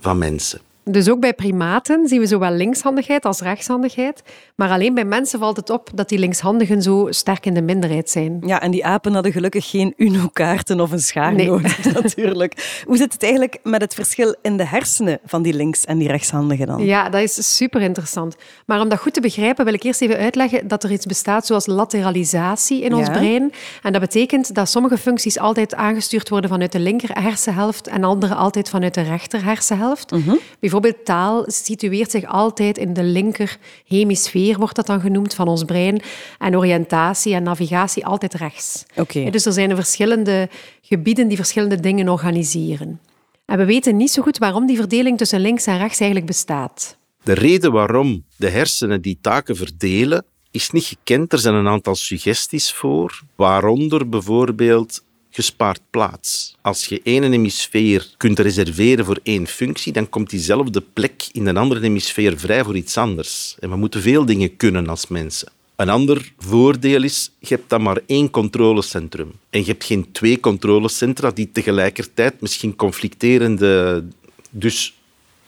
van 0.00 0.18
mensen. 0.18 0.60
Dus 0.90 1.10
ook 1.10 1.20
bij 1.20 1.34
primaten 1.34 2.08
zien 2.08 2.20
we 2.20 2.26
zowel 2.26 2.50
linkshandigheid 2.50 3.24
als 3.24 3.40
rechtshandigheid. 3.40 4.22
Maar 4.56 4.70
alleen 4.70 4.94
bij 4.94 5.04
mensen 5.04 5.38
valt 5.38 5.56
het 5.56 5.70
op 5.70 5.90
dat 5.94 6.08
die 6.08 6.18
linkshandigen 6.18 6.82
zo 6.82 7.06
sterk 7.10 7.46
in 7.46 7.54
de 7.54 7.62
minderheid 7.62 8.10
zijn. 8.10 8.42
Ja, 8.46 8.60
en 8.60 8.70
die 8.70 8.84
apen 8.84 9.14
hadden 9.14 9.32
gelukkig 9.32 9.70
geen 9.70 9.94
Uno-kaarten 9.96 10.80
of 10.80 10.90
een 10.92 10.98
schaar 10.98 11.34
nee. 11.34 11.46
nodig, 11.46 11.92
natuurlijk. 12.02 12.82
Hoe 12.84 12.96
zit 12.96 13.12
het 13.12 13.22
eigenlijk 13.22 13.58
met 13.62 13.80
het 13.80 13.94
verschil 13.94 14.34
in 14.42 14.56
de 14.56 14.66
hersenen 14.66 15.18
van 15.24 15.42
die 15.42 15.54
links- 15.54 15.84
en 15.84 15.98
die 15.98 16.08
rechtshandigen 16.08 16.66
dan? 16.66 16.84
Ja, 16.84 17.08
dat 17.08 17.20
is 17.20 17.56
super 17.56 17.80
interessant. 17.80 18.36
Maar 18.66 18.80
om 18.80 18.88
dat 18.88 18.98
goed 18.98 19.14
te 19.14 19.20
begrijpen, 19.20 19.64
wil 19.64 19.74
ik 19.74 19.82
eerst 19.82 20.00
even 20.00 20.16
uitleggen 20.16 20.68
dat 20.68 20.84
er 20.84 20.90
iets 20.90 21.06
bestaat 21.06 21.46
zoals 21.46 21.66
lateralisatie 21.66 22.82
in 22.82 22.94
ons 22.94 23.08
brein. 23.08 23.52
En 23.82 23.92
dat 23.92 24.00
betekent 24.00 24.54
dat 24.54 24.68
sommige 24.68 24.98
functies 24.98 25.38
altijd 25.38 25.74
aangestuurd 25.74 26.28
worden 26.28 26.50
vanuit 26.50 26.72
de 26.72 26.80
linker 26.80 27.22
hersenhelft 27.22 27.86
en 27.86 28.04
andere 28.04 28.34
altijd 28.34 28.68
vanuit 28.68 28.94
de 28.94 29.02
rechter 29.02 29.44
hersenhelft. 29.44 30.10
Mm 30.10 30.38
bijvoorbeeld 30.80 31.04
taal 31.06 31.44
situeert 31.46 32.10
zich 32.10 32.24
altijd 32.24 32.78
in 32.78 32.92
de 32.92 33.02
linker 33.02 33.58
hemisfeer, 33.86 34.58
wordt 34.58 34.76
dat 34.76 34.86
dan 34.86 35.00
genoemd, 35.00 35.34
van 35.34 35.48
ons 35.48 35.64
brein. 35.64 36.02
En 36.38 36.56
oriëntatie 36.56 37.34
en 37.34 37.42
navigatie 37.42 38.06
altijd 38.06 38.34
rechts. 38.34 38.84
Oké. 38.96 39.30
Dus 39.30 39.46
er 39.46 39.52
zijn 39.52 39.76
verschillende 39.76 40.48
gebieden 40.80 41.28
die 41.28 41.36
verschillende 41.36 41.80
dingen 41.80 42.08
organiseren. 42.08 43.00
En 43.46 43.58
we 43.58 43.64
weten 43.64 43.96
niet 43.96 44.10
zo 44.10 44.22
goed 44.22 44.38
waarom 44.38 44.66
die 44.66 44.76
verdeling 44.76 45.18
tussen 45.18 45.40
links 45.40 45.66
en 45.66 45.78
rechts 45.78 46.00
eigenlijk 46.00 46.30
bestaat. 46.30 46.96
De 47.22 47.32
reden 47.32 47.72
waarom 47.72 48.24
de 48.36 48.48
hersenen 48.48 49.02
die 49.02 49.18
taken 49.20 49.56
verdelen, 49.56 50.24
is 50.50 50.70
niet 50.70 50.84
gekend. 50.84 51.32
Er 51.32 51.38
zijn 51.38 51.54
een 51.54 51.68
aantal 51.68 51.94
suggesties 51.94 52.72
voor, 52.72 53.22
waaronder 53.36 54.08
bijvoorbeeld 54.08 55.04
gespaard 55.36 55.80
plaats. 55.90 56.56
Als 56.60 56.86
je 56.86 57.00
één 57.02 57.22
hemisfeer 57.22 58.06
kunt 58.16 58.38
reserveren 58.38 59.04
voor 59.04 59.20
één 59.22 59.46
functie, 59.46 59.92
dan 59.92 60.08
komt 60.08 60.30
diezelfde 60.30 60.80
plek 60.92 61.28
in 61.32 61.46
een 61.46 61.56
andere 61.56 61.80
hemisfeer 61.80 62.38
vrij 62.38 62.64
voor 62.64 62.76
iets 62.76 62.96
anders. 62.96 63.56
En 63.60 63.70
we 63.70 63.76
moeten 63.76 64.02
veel 64.02 64.24
dingen 64.24 64.56
kunnen 64.56 64.88
als 64.88 65.06
mensen. 65.06 65.48
Een 65.76 65.88
ander 65.88 66.32
voordeel 66.38 67.02
is, 67.02 67.30
je 67.38 67.54
hebt 67.54 67.70
dan 67.70 67.82
maar 67.82 68.00
één 68.06 68.30
controlecentrum. 68.30 69.32
En 69.50 69.60
je 69.60 69.66
hebt 69.66 69.84
geen 69.84 70.12
twee 70.12 70.40
controlecentra 70.40 71.30
die 71.30 71.52
tegelijkertijd 71.52 72.40
misschien 72.40 72.76
conflicterende... 72.76 74.04
Dus 74.50 74.94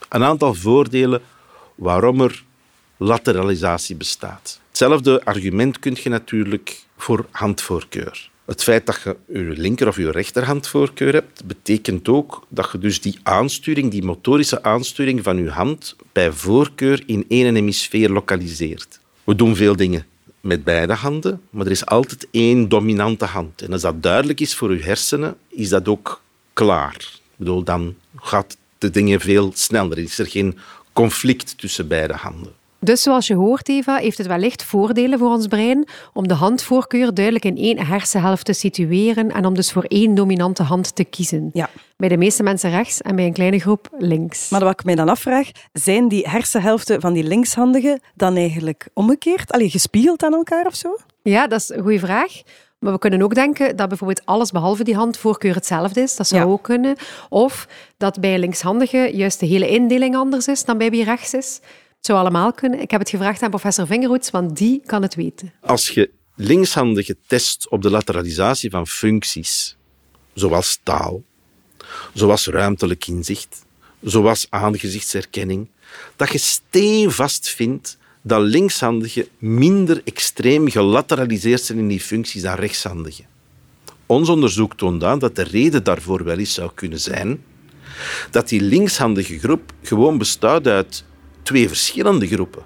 een 0.09 0.25
aantal 0.25 0.55
voordelen 0.55 1.21
waarom 1.75 2.21
er 2.21 2.45
lateralisatie 2.97 3.97
bestaat. 3.97 4.61
Hetzelfde 4.69 5.25
argument 5.25 5.79
kun 5.79 5.97
je 6.03 6.09
natuurlijk 6.09 6.83
voor 6.97 7.27
handvoorkeur. 7.31 8.31
Het 8.49 8.63
feit 8.63 8.87
dat 8.87 9.01
je 9.05 9.17
je 9.33 9.53
linker 9.57 9.89
of 9.89 9.97
je 9.97 10.11
rechterhandvoorkeur 10.11 11.13
hebt, 11.13 11.45
betekent 11.45 12.09
ook 12.09 12.47
dat 12.49 12.69
je 12.73 12.79
dus 12.79 13.01
die 13.01 13.19
aansturing, 13.23 13.91
die 13.91 14.03
motorische 14.03 14.63
aansturing 14.63 15.23
van 15.23 15.43
je 15.43 15.51
hand, 15.51 15.97
bij 16.13 16.33
voorkeur 16.33 17.03
in 17.07 17.25
één 17.29 17.55
hemisfeer 17.55 18.11
lokaliseert. 18.11 19.01
We 19.25 19.35
doen 19.35 19.57
veel 19.57 19.77
dingen 19.77 20.07
met 20.41 20.65
beide 20.65 20.93
handen, 20.93 21.41
maar 21.51 21.67
er 21.67 21.73
is 21.73 21.87
altijd 21.87 22.27
één 22.31 22.69
dominante 22.69 23.25
hand. 23.25 23.63
En 23.63 23.73
als 23.73 23.83
dat 23.83 24.03
duidelijk 24.03 24.41
is 24.41 24.55
voor 24.55 24.77
je 24.77 24.83
hersenen, 24.83 25.37
is 25.49 25.69
dat 25.69 25.89
ook 25.89 26.23
klaar. 26.53 26.97
Ik 26.97 27.37
bedoel, 27.37 27.63
dan 27.63 27.95
gaat 28.17 28.57
de 28.79 28.91
dingen 28.91 29.21
veel 29.21 29.53
sneller. 29.55 29.99
Is 29.99 30.19
er 30.19 30.27
geen 30.27 30.59
conflict 30.93 31.59
tussen 31.59 31.89
beide 31.89 32.15
handen. 32.15 32.53
Dus 32.81 33.03
zoals 33.03 33.27
je 33.27 33.35
hoort, 33.35 33.69
Eva, 33.69 33.97
heeft 33.97 34.19
het 34.19 34.27
wellicht 34.27 34.63
voordelen 34.65 35.19
voor 35.19 35.31
ons 35.31 35.47
brein 35.47 35.89
om 36.13 36.29
de 36.29 36.35
handvoorkeur 36.35 37.15
duidelijk 37.15 37.45
in 37.45 37.57
één 37.57 37.87
hersenhelft 37.87 38.45
te 38.45 38.53
situeren 38.53 39.31
en 39.33 39.47
om 39.47 39.55
dus 39.55 39.73
voor 39.73 39.83
één 39.85 40.15
dominante 40.15 40.63
hand 40.63 40.95
te 40.95 41.05
kiezen. 41.05 41.51
Ja. 41.53 41.71
Bij 41.97 42.09
de 42.09 42.17
meeste 42.17 42.43
mensen 42.43 42.71
rechts 42.71 43.01
en 43.03 43.17
bij 43.17 43.27
een 43.27 43.33
kleine 43.33 43.59
groep 43.59 43.89
links. 43.99 44.49
Maar 44.49 44.65
wat 44.65 44.73
ik 44.73 44.85
mij 44.85 44.95
dan 44.95 45.09
afvraag, 45.09 45.51
zijn 45.73 46.09
die 46.09 46.29
hersenhelften 46.29 47.01
van 47.01 47.13
die 47.13 47.25
linkshandigen 47.25 48.01
dan 48.15 48.37
eigenlijk 48.37 48.89
omgekeerd? 48.95 49.53
Allee, 49.53 49.71
gespiegeld 49.71 50.23
aan 50.23 50.35
elkaar 50.35 50.67
of 50.67 50.75
zo? 50.75 50.97
Ja, 51.23 51.47
dat 51.47 51.61
is 51.61 51.69
een 51.69 51.83
goede 51.83 51.99
vraag. 51.99 52.33
Maar 52.79 52.93
we 52.93 52.99
kunnen 52.99 53.23
ook 53.23 53.35
denken 53.35 53.77
dat 53.77 53.89
bijvoorbeeld 53.89 54.27
alles 54.27 54.51
behalve 54.51 54.85
die 54.85 54.95
handvoorkeur 54.95 55.55
hetzelfde 55.55 56.01
is. 56.01 56.17
Dat 56.17 56.29
zou 56.29 56.43
Ja. 56.43 56.49
ook 56.49 56.63
kunnen. 56.63 56.97
Of 57.29 57.69
dat 57.97 58.21
bij 58.21 58.39
linkshandigen 58.39 59.17
juist 59.17 59.41
de 59.41 59.47
hele 59.47 59.69
indeling 59.69 60.17
anders 60.17 60.47
is 60.49 60.65
dan 60.65 60.79
bij 60.79 60.91
wie 60.91 61.05
rechts 61.05 61.35
is. 61.35 61.61
Het 61.99 62.07
zou 62.07 62.19
allemaal 62.19 62.53
kunnen. 62.53 62.81
Ik 62.81 62.91
heb 62.91 63.01
het 63.01 63.11
gevraagd 63.11 63.43
aan 63.43 63.51
professor 63.51 63.87
Vingerhoets, 63.87 64.31
want 64.31 64.57
die 64.57 64.83
kan 64.87 65.03
het 65.03 65.15
weten. 65.15 65.53
Als 65.61 65.89
je 65.89 66.11
linkshandigen 66.35 67.17
test 67.27 67.69
op 67.69 67.83
de 67.83 67.91
lateralisatie 67.91 68.71
van 68.71 68.87
functies, 68.87 69.77
zoals 70.35 70.81
taal, 70.83 71.23
zoals 72.15 72.47
ruimtelijk 72.47 73.07
inzicht, 73.07 73.65
zoals 74.03 74.47
aangezichtsherkenning, 74.51 75.69
dat 76.17 76.33
je 76.33 76.39
steenvast 76.39 77.49
vindt 77.49 77.99
dat 78.23 78.43
linkshandigen 78.43 79.27
minder 79.39 80.01
extreem 80.05 80.71
gelateraliseerd 80.71 81.63
zijn 81.63 81.79
in 81.79 81.89
die 81.89 82.01
functies 82.01 82.43
dan 82.43 82.55
rechtshandigen. 82.55 83.27
Ons 84.07 84.29
onderzoek 84.29 84.77
toont 84.77 85.05
aan 85.05 85.19
dat 85.19 85.37
de 85.37 85.43
reden 85.43 85.85
daarvoor 85.85 86.25
wel 86.25 86.39
eens 86.39 86.55
zou 86.55 86.71
kunnen 86.75 87.01
zijn 87.01 87.43
dat 88.31 88.49
die 88.49 88.61
linkshandige 88.61 89.39
groep 89.39 89.73
gewoon 89.83 90.19
bestaat 90.19 90.67
uit 90.67 91.05
twee 91.49 91.69
verschillende 91.69 92.27
groepen. 92.27 92.63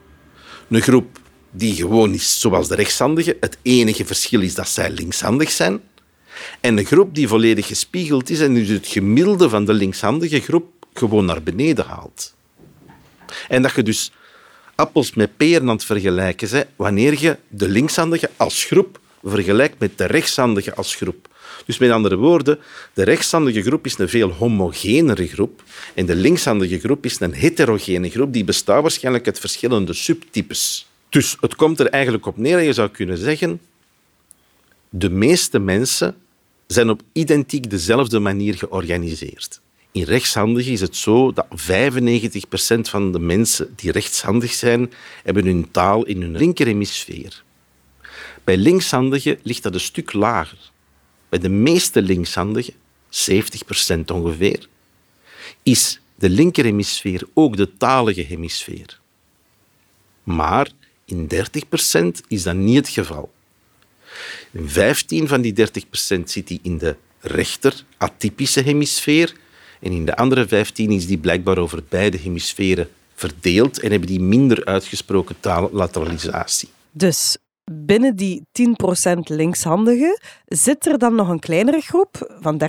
Een 0.68 0.80
groep 0.80 1.18
die 1.50 1.74
gewoon 1.74 2.14
is 2.14 2.40
zoals 2.40 2.68
de 2.68 2.74
rechtshandigen. 2.74 3.36
Het 3.40 3.58
enige 3.62 4.04
verschil 4.04 4.40
is 4.40 4.54
dat 4.54 4.68
zij 4.68 4.90
linkshandig 4.90 5.50
zijn. 5.50 5.80
En 6.60 6.78
een 6.78 6.84
groep 6.84 7.14
die 7.14 7.28
volledig 7.28 7.66
gespiegeld 7.66 8.30
is 8.30 8.40
en 8.40 8.54
dus 8.54 8.68
het 8.68 8.86
gemiddelde 8.86 9.48
van 9.48 9.64
de 9.64 9.72
linkshandige 9.72 10.40
groep 10.40 10.86
gewoon 10.94 11.24
naar 11.24 11.42
beneden 11.42 11.84
haalt. 11.84 12.34
En 13.48 13.62
dat 13.62 13.74
je 13.74 13.82
dus 13.82 14.12
appels 14.74 15.14
met 15.14 15.36
peren 15.36 15.68
aan 15.68 15.76
het 15.76 15.84
vergelijken 15.84 16.50
bent 16.50 16.66
wanneer 16.76 17.20
je 17.20 17.36
de 17.48 17.68
linkshandige 17.68 18.30
als 18.36 18.64
groep 18.64 19.00
vergelijkt 19.22 19.78
met 19.78 19.98
de 19.98 20.04
rechtshandige 20.04 20.74
als 20.74 20.94
groep. 20.94 21.28
Dus 21.66 21.78
met 21.78 21.90
andere 21.90 22.16
woorden, 22.16 22.58
de 22.94 23.02
rechtshandige 23.02 23.62
groep 23.62 23.86
is 23.86 23.98
een 23.98 24.08
veel 24.08 24.30
homogenere 24.30 25.26
groep 25.26 25.62
en 25.94 26.06
de 26.06 26.14
linkshandige 26.14 26.78
groep 26.78 27.04
is 27.04 27.20
een 27.20 27.32
heterogene 27.32 28.10
groep 28.10 28.32
die 28.32 28.44
bestaat 28.44 28.82
waarschijnlijk 28.82 29.26
uit 29.26 29.38
verschillende 29.38 29.92
subtypes. 29.92 30.86
Dus 31.08 31.36
het 31.40 31.54
komt 31.54 31.80
er 31.80 31.86
eigenlijk 31.86 32.26
op 32.26 32.36
neer 32.36 32.56
dat 32.56 32.64
je 32.64 32.72
zou 32.72 32.88
kunnen 32.88 33.18
zeggen 33.18 33.60
de 34.94 35.10
meeste 35.10 35.58
mensen 35.58 36.14
zijn 36.66 36.90
op 36.90 37.02
identiek 37.12 37.70
dezelfde 37.70 38.18
manier 38.18 38.54
georganiseerd. 38.54 39.60
In 39.92 40.02
rechtshandigen 40.02 40.72
is 40.72 40.80
het 40.80 40.96
zo 40.96 41.32
dat 41.32 41.46
95% 41.50 41.50
van 42.80 43.12
de 43.12 43.18
mensen 43.18 43.72
die 43.76 43.92
rechtshandig 43.92 44.52
zijn, 44.52 44.92
hebben 45.22 45.44
hun 45.44 45.70
taal 45.70 46.04
in 46.04 46.22
hun 46.22 46.36
linkerhemisfeer. 46.36 47.42
Bij 48.44 48.56
linkshandigen 48.56 49.38
ligt 49.42 49.62
dat 49.62 49.74
een 49.74 49.80
stuk 49.80 50.12
lager. 50.12 50.71
Bij 51.32 51.40
de 51.40 51.48
meeste 51.48 52.02
linkshandigen, 52.02 52.74
70% 53.10 54.04
ongeveer, 54.12 54.68
is 55.62 56.00
de 56.14 56.30
linkerhemisfeer 56.30 57.28
ook 57.34 57.56
de 57.56 57.76
talige 57.76 58.20
hemisfeer. 58.20 59.00
Maar 60.22 60.70
in 61.04 61.28
30% 61.34 62.26
is 62.28 62.42
dat 62.42 62.54
niet 62.54 62.76
het 62.76 62.88
geval. 62.88 63.32
In 64.50 64.68
15 64.68 65.28
van 65.28 65.40
die 65.40 65.54
30% 65.54 65.64
zit 66.24 66.46
die 66.46 66.60
in 66.62 66.78
de 66.78 66.96
rechter 67.20 67.84
atypische 67.96 68.60
hemisfeer 68.60 69.32
en 69.80 69.92
in 69.92 70.04
de 70.04 70.16
andere 70.16 70.48
15 70.48 70.90
is 70.90 71.06
die 71.06 71.18
blijkbaar 71.18 71.58
over 71.58 71.82
beide 71.88 72.16
hemisferen 72.16 72.90
verdeeld 73.14 73.80
en 73.80 73.90
hebben 73.90 74.08
die 74.08 74.20
minder 74.20 74.64
uitgesproken 74.64 75.36
tallateralisatie. 75.40 76.68
Dus 76.90 77.36
binnen 77.72 78.16
die 78.16 78.42
10% 78.52 79.18
linkshandigen 79.24 80.18
zit 80.46 80.86
er 80.86 80.98
dan 80.98 81.14
nog 81.14 81.28
een 81.28 81.38
kleinere 81.38 81.80
groep, 81.80 82.36
van 82.40 82.60
30% 82.62 82.66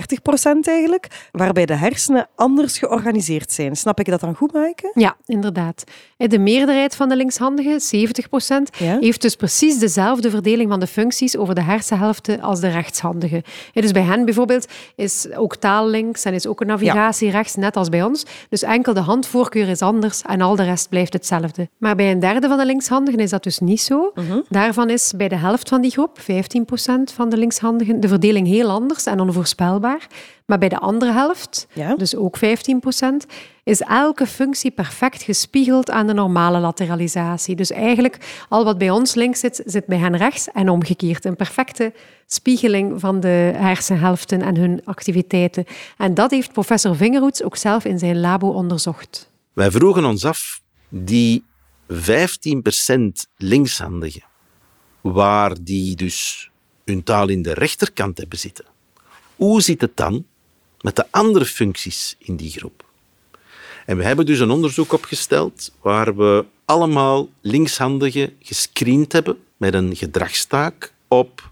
eigenlijk, 0.62 1.28
waarbij 1.32 1.66
de 1.66 1.74
hersenen 1.74 2.28
anders 2.34 2.78
georganiseerd 2.78 3.52
zijn. 3.52 3.76
Snap 3.76 4.00
ik 4.00 4.06
dat 4.06 4.20
dan 4.20 4.34
goed, 4.34 4.52
Maaike? 4.52 4.90
Ja, 4.94 5.16
inderdaad. 5.26 5.84
De 6.16 6.38
meerderheid 6.38 6.96
van 6.96 7.08
de 7.08 7.16
linkshandigen, 7.16 7.80
70%, 7.80 8.76
Ja. 8.78 8.98
heeft 9.00 9.22
dus 9.22 9.34
precies 9.36 9.78
dezelfde 9.78 10.30
verdeling 10.30 10.70
van 10.70 10.80
de 10.80 10.86
functies 10.86 11.36
over 11.36 11.54
de 11.54 11.62
hersenhelften 11.62 12.40
als 12.40 12.60
de 12.60 12.68
rechtshandigen. 12.68 13.42
Ja, 13.72 13.80
Dus 13.80 13.92
bij 13.92 14.02
hen 14.02 14.24
bijvoorbeeld 14.24 14.66
is 14.96 15.28
ook 15.36 15.56
taal 15.56 15.88
links 15.88 16.24
en 16.24 16.34
is 16.34 16.46
ook 16.46 16.60
een 16.60 16.66
navigatie 16.66 17.30
rechts, 17.30 17.54
net 17.54 17.76
als 17.76 17.88
bij 17.88 18.02
ons. 18.02 18.24
Dus 18.48 18.62
enkel 18.62 18.94
de 18.94 19.00
handvoorkeur 19.00 19.68
is 19.68 19.82
anders 19.82 20.22
en 20.22 20.40
al 20.40 20.56
de 20.56 20.62
rest 20.64 20.88
blijft 20.88 21.12
hetzelfde. 21.12 21.68
Maar 21.78 21.96
bij 21.96 22.10
een 22.10 22.20
derde 22.20 22.48
van 22.48 22.58
de 22.58 22.66
linkshandigen 22.66 23.20
is 23.20 23.30
dat 23.30 23.42
dus 23.42 23.58
niet 23.58 23.80
zo. 23.80 24.12
Daarvan 24.48 24.90
is 24.94 25.12
bij 25.16 25.28
de 25.28 25.36
helft 25.36 25.68
van 25.68 25.80
die 25.80 25.90
groep, 25.90 26.18
15% 26.20 26.24
van 27.14 27.28
de 27.28 27.36
linkshandigen, 27.36 28.00
de 28.00 28.08
verdeling 28.08 28.46
heel 28.46 28.70
anders 28.70 29.06
en 29.06 29.20
onvoorspelbaar. 29.20 30.06
Maar 30.46 30.58
bij 30.58 30.68
de 30.68 30.78
andere 30.78 31.12
helft, 31.12 31.66
Ja. 31.72 31.94
dus 31.96 32.16
ook 32.16 32.36
15%, 32.36 33.26
is 33.64 33.80
elke 33.80 34.26
functie 34.26 34.70
perfect 34.70 35.22
gespiegeld 35.22 35.90
aan 35.90 36.06
de 36.06 36.12
normale 36.12 36.58
lateralisatie. 36.58 37.54
Dus 37.56 37.70
eigenlijk 37.70 38.44
al 38.48 38.64
wat 38.64 38.78
bij 38.78 38.90
ons 38.90 39.14
links 39.14 39.40
zit, 39.40 39.62
zit 39.64 39.86
bij 39.86 39.98
hen 39.98 40.16
rechts 40.16 40.48
en 40.52 40.68
omgekeerd. 40.68 41.24
Een 41.24 41.36
perfecte 41.36 41.92
spiegeling 42.26 43.00
van 43.00 43.20
de 43.20 43.52
hersenhelften 43.56 44.42
en 44.42 44.56
hun 44.56 44.80
activiteiten. 44.84 45.64
En 45.98 46.14
dat 46.14 46.30
heeft 46.30 46.52
professor 46.52 46.96
Vingerhoets 46.96 47.42
ook 47.42 47.56
zelf 47.56 47.84
in 47.84 47.98
zijn 47.98 48.20
labo 48.20 48.48
onderzocht. 48.48 49.30
Wij 49.52 49.70
vroegen 49.70 50.04
ons 50.04 50.24
af, 50.24 50.60
die 50.88 51.44
15% 51.92 53.26
linkshandigen, 53.36 54.22
waar 55.12 55.54
die 55.60 55.96
dus 55.96 56.50
hun 56.84 57.02
taal 57.02 57.28
in 57.28 57.42
de 57.42 57.54
rechterkant 57.54 58.18
hebben 58.18 58.38
zitten, 58.38 58.64
hoe 59.36 59.60
zit 59.60 59.80
het 59.80 59.96
dan 59.96 60.26
met 60.80 60.96
de 60.96 61.06
andere 61.10 61.44
functies 61.44 62.16
in 62.18 62.36
die 62.36 62.50
groep? 62.50 62.84
En 63.86 63.96
we 63.96 64.04
hebben 64.04 64.26
dus 64.26 64.38
een 64.38 64.50
onderzoek 64.50 64.92
opgesteld 64.92 65.72
waar 65.80 66.16
we 66.16 66.44
allemaal 66.64 67.28
linkshandigen 67.40 68.32
gescreend 68.40 69.12
hebben 69.12 69.36
met 69.56 69.74
een 69.74 69.96
gedragstaak 69.96 70.92
op 71.08 71.50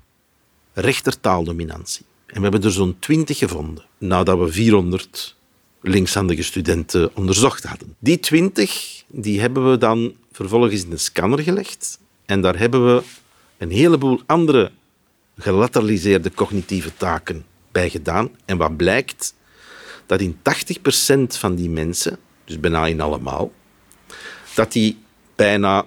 rechtertaaldominantie. 0.72 2.04
En 2.26 2.36
we 2.36 2.42
hebben 2.42 2.62
er 2.62 2.72
zo'n 2.72 2.96
20 2.98 3.38
gevonden, 3.38 3.84
nadat 3.98 4.38
we 4.38 4.52
400 4.52 5.36
linkshandige 5.80 6.42
studenten 6.42 7.16
onderzocht 7.16 7.64
hadden. 7.64 7.96
Die 7.98 8.20
20 8.20 9.02
die 9.06 9.40
hebben 9.40 9.70
we 9.70 9.78
dan 9.78 10.14
vervolgens 10.32 10.84
in 10.84 10.90
de 10.90 10.96
scanner 10.96 11.38
gelegd 11.38 11.98
en 12.24 12.40
daar 12.40 12.58
hebben 12.58 12.94
we 12.94 13.02
een 13.62 13.70
heleboel 13.70 14.20
andere 14.26 14.70
gelateraliseerde 15.36 16.34
cognitieve 16.34 16.96
taken 16.96 17.44
bij 17.72 17.90
gedaan. 17.90 18.30
En 18.44 18.56
wat 18.56 18.76
blijkt? 18.76 19.34
Dat 20.06 20.20
in 20.20 20.36
80% 20.36 21.38
van 21.38 21.54
die 21.54 21.70
mensen, 21.70 22.18
dus 22.44 22.60
bijna 22.60 22.86
in 22.86 23.00
allemaal, 23.00 23.52
dat 24.54 24.72
die 24.72 24.98
bijna 25.36 25.86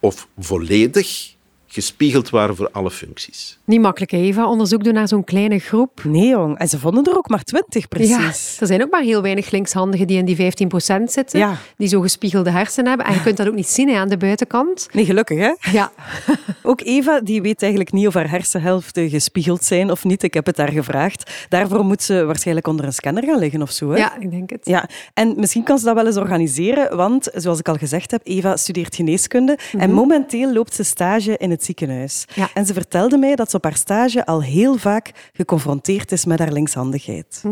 of 0.00 0.28
volledig 0.38 1.33
gespiegeld 1.74 2.30
waren 2.30 2.56
voor 2.56 2.68
alle 2.72 2.90
functies. 2.90 3.58
Niet 3.64 3.80
makkelijk, 3.80 4.12
Eva. 4.12 4.46
Onderzoek 4.48 4.84
doen 4.84 4.94
naar 4.94 5.08
zo'n 5.08 5.24
kleine 5.24 5.58
groep. 5.58 6.00
Nee, 6.04 6.28
jong. 6.28 6.58
En 6.58 6.68
ze 6.68 6.78
vonden 6.78 7.04
er 7.04 7.16
ook 7.16 7.28
maar 7.28 7.42
twintig, 7.42 7.88
precies. 7.88 8.54
Ja, 8.54 8.60
er 8.60 8.66
zijn 8.66 8.82
ook 8.82 8.90
maar 8.90 9.02
heel 9.02 9.22
weinig 9.22 9.50
linkshandigen 9.50 10.06
die 10.06 10.18
in 10.18 10.24
die 10.24 10.36
15% 10.36 11.10
zitten, 11.12 11.38
Ja. 11.38 11.56
die 11.76 11.88
zo 11.88 12.00
gespiegelde 12.00 12.50
hersenen 12.50 12.88
hebben. 12.88 13.06
En 13.06 13.14
je 13.14 13.22
kunt 13.22 13.36
dat 13.36 13.48
ook 13.48 13.54
niet 13.54 13.68
zien 13.68 13.88
hè, 13.88 13.98
aan 13.98 14.08
de 14.08 14.16
buitenkant. 14.16 14.88
Nee, 14.92 15.04
gelukkig, 15.04 15.38
hè? 15.38 15.70
Ja, 15.72 15.92
Ook 16.62 16.80
Eva 16.84 17.20
die 17.20 17.42
weet 17.42 17.60
eigenlijk 17.62 17.92
niet 17.92 18.06
of 18.06 18.14
haar 18.14 18.30
hersenhelften 18.30 19.08
gespiegeld 19.10 19.64
zijn 19.64 19.90
of 19.90 20.04
niet. 20.04 20.22
Ik 20.22 20.34
heb 20.34 20.46
het 20.46 20.56
haar 20.56 20.72
gevraagd. 20.72 21.46
Daarvoor 21.48 21.84
moet 21.84 22.02
ze 22.02 22.24
waarschijnlijk 22.24 22.66
onder 22.66 22.84
een 22.84 22.92
scanner 22.92 23.24
gaan 23.24 23.38
liggen 23.38 23.62
of 23.62 23.70
zo. 23.70 23.90
Hè? 23.90 23.96
ja 23.96 24.16
ik 24.18 24.30
denk 24.30 24.50
het. 24.50 24.60
Ja, 24.66 24.88
en 25.14 25.34
misschien 25.36 25.62
kan 25.62 25.78
ze 25.78 25.84
dat 25.84 25.94
wel 25.94 26.06
eens 26.06 26.16
organiseren, 26.16 26.96
want 26.96 27.28
zoals 27.34 27.58
ik 27.58 27.68
al 27.68 27.74
gezegd 27.76 28.10
heb, 28.10 28.20
Eva 28.24 28.56
studeert 28.56 28.94
geneeskunde 28.94 29.58
en 29.78 29.92
momenteel 29.92 30.52
loopt 30.52 30.74
ze 30.74 30.82
stage 30.82 31.36
in 31.36 31.50
het 31.50 31.63
ziekenhuis. 31.64 32.26
Ja. 32.34 32.48
En 32.54 32.66
ze 32.66 32.72
vertelde 32.72 33.18
mij 33.18 33.34
dat 33.34 33.50
ze 33.50 33.56
op 33.56 33.64
haar 33.64 33.76
stage 33.76 34.26
al 34.26 34.42
heel 34.42 34.76
vaak 34.76 35.30
geconfronteerd 35.32 36.12
is 36.12 36.24
met 36.24 36.38
haar 36.38 36.52
linkshandigheid. 36.52 37.42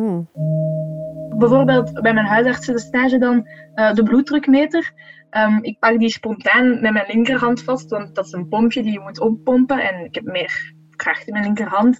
Bijvoorbeeld 1.39 1.93
bij 1.93 2.15
mijn 2.15 2.27
huisartsenstage 2.27 3.19
dan 3.19 3.47
eh, 3.75 3.93
de 3.93 4.03
bloeddrukmeter. 4.03 4.93
Ehm, 5.31 5.59
ik 5.61 5.79
pak 5.79 5.99
die 5.99 6.11
spontaan 6.11 6.81
met 6.81 6.93
mijn 6.93 7.07
linkerhand 7.09 7.63
vast, 7.63 7.91
want 7.91 8.15
dat 8.15 8.27
is 8.27 8.33
een 8.33 8.49
pompje 8.49 8.83
die 8.83 8.93
je 8.93 9.01
moet 9.01 9.21
oppompen 9.21 9.89
en 9.89 10.05
ik 10.05 10.15
heb 10.15 10.25
meer 10.25 10.75
kracht 10.97 11.27
in 11.27 11.33
mijn 11.33 11.45
linkerhand. 11.45 11.99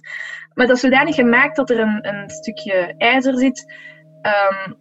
Maar 0.53 0.67
dat 0.67 0.75
is 0.75 0.81
zodanig 0.81 1.15
gemaakt 1.15 1.55
dat 1.55 1.69
er 1.69 1.79
een, 1.79 2.07
een 2.07 2.29
stukje 2.29 2.93
ijzer 2.97 3.37
zit 3.37 3.73
ehm, 4.21 4.71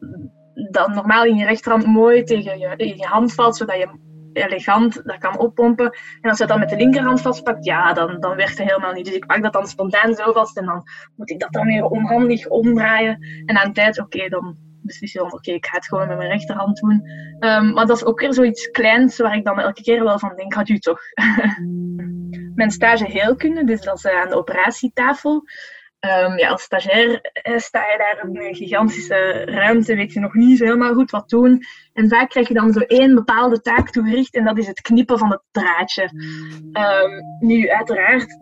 dat 0.71 0.89
normaal 0.89 1.25
in 1.25 1.37
je 1.37 1.45
rechterhand 1.45 1.87
mooi 1.87 2.23
tegen 2.23 2.59
je, 2.59 2.77
in 2.77 2.97
je 2.97 3.07
hand 3.07 3.35
valt, 3.35 3.57
zodat 3.57 3.77
je 3.77 3.89
elegant 4.33 5.01
dat 5.05 5.19
kan 5.19 5.39
oppompen. 5.39 5.91
En 6.21 6.31
als 6.31 6.39
je 6.39 6.47
dat 6.47 6.49
dan 6.49 6.59
met 6.59 6.69
de 6.69 6.77
linkerhand 6.77 7.21
vastpakt, 7.21 7.65
ja, 7.65 7.93
dan, 7.93 8.21
dan 8.21 8.37
werkt 8.37 8.59
het 8.59 8.69
helemaal 8.69 8.93
niet. 8.93 9.05
Dus 9.05 9.15
ik 9.15 9.27
pak 9.27 9.43
dat 9.43 9.53
dan 9.53 9.67
spontaan 9.67 10.15
zo 10.15 10.33
vast 10.33 10.59
en 10.59 10.65
dan 10.65 10.83
moet 11.17 11.31
ik 11.31 11.41
dat 11.41 11.53
dan 11.53 11.67
weer 11.67 11.85
onhandig 11.85 12.49
omdraaien. 12.49 13.27
En 13.47 13.59
aan 13.59 13.67
de 13.67 13.75
tijd, 13.75 14.01
oké, 14.01 14.29
dan 14.29 14.57
beslis 14.83 15.12
je 15.12 15.19
dan, 15.19 15.33
oké, 15.33 15.51
ik 15.53 15.67
ga 15.67 15.77
het 15.77 15.87
gewoon 15.87 16.09
met 16.09 16.17
mijn 16.17 16.31
rechterhand 16.31 16.77
doen. 16.77 17.03
Ehm, 17.39 17.73
maar 17.73 17.87
dat 17.87 17.97
is 17.97 18.05
ook 18.05 18.21
weer 18.21 18.35
zoiets 18.35 18.71
kleins 18.71 19.19
waar 19.19 19.37
ik 19.37 19.45
dan 19.45 19.61
elke 19.61 19.83
keer 19.83 20.05
wel 20.05 20.19
van 20.19 20.37
denk, 20.37 20.55
gaat 20.55 20.69
u 20.69 20.79
toch. 20.79 21.01
mijn 22.55 22.71
stage 22.71 23.05
heelkunde, 23.05 23.65
dus 23.65 23.81
dat 23.81 23.97
is 23.97 24.05
eh, 24.05 24.21
aan 24.21 24.29
de 24.29 24.37
operatietafel. 24.37 25.45
Ehm, 26.03 26.39
ja, 26.39 26.49
als 26.49 26.63
stagiair 26.63 27.21
eh, 27.21 27.59
sta 27.59 27.81
je 27.81 27.99
daar 27.99 28.29
in 28.29 28.41
een 28.41 28.55
gigantische 28.55 29.45
ruimte, 29.45 29.95
weet 29.95 30.13
je 30.13 30.21
nog 30.21 30.35
niet 30.35 30.59
helemaal 30.59 30.95
goed 30.95 31.11
wat 31.11 31.29
doen. 31.29 31.63
En 31.93 32.09
vaak 32.09 32.29
krijg 32.29 32.49
je 32.49 32.55
dan 32.55 32.73
zo 32.73 32.81
één 32.81 33.15
bepaalde 33.15 33.61
taak 33.61 33.91
toegericht 33.91 34.35
en 34.35 34.45
dat 34.45 34.59
is 34.59 34.67
het 34.67 34.81
knippen 34.81 35.19
van 35.19 35.31
het 35.31 35.43
draadje. 35.51 36.11
Ehm, 36.73 37.11
nu, 37.39 37.71
uiteraard, 37.71 38.39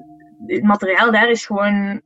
het 0.47 0.62
materiaal 0.62 1.12
daar 1.12 1.31
is 1.31 1.47
gewoon 1.47 2.02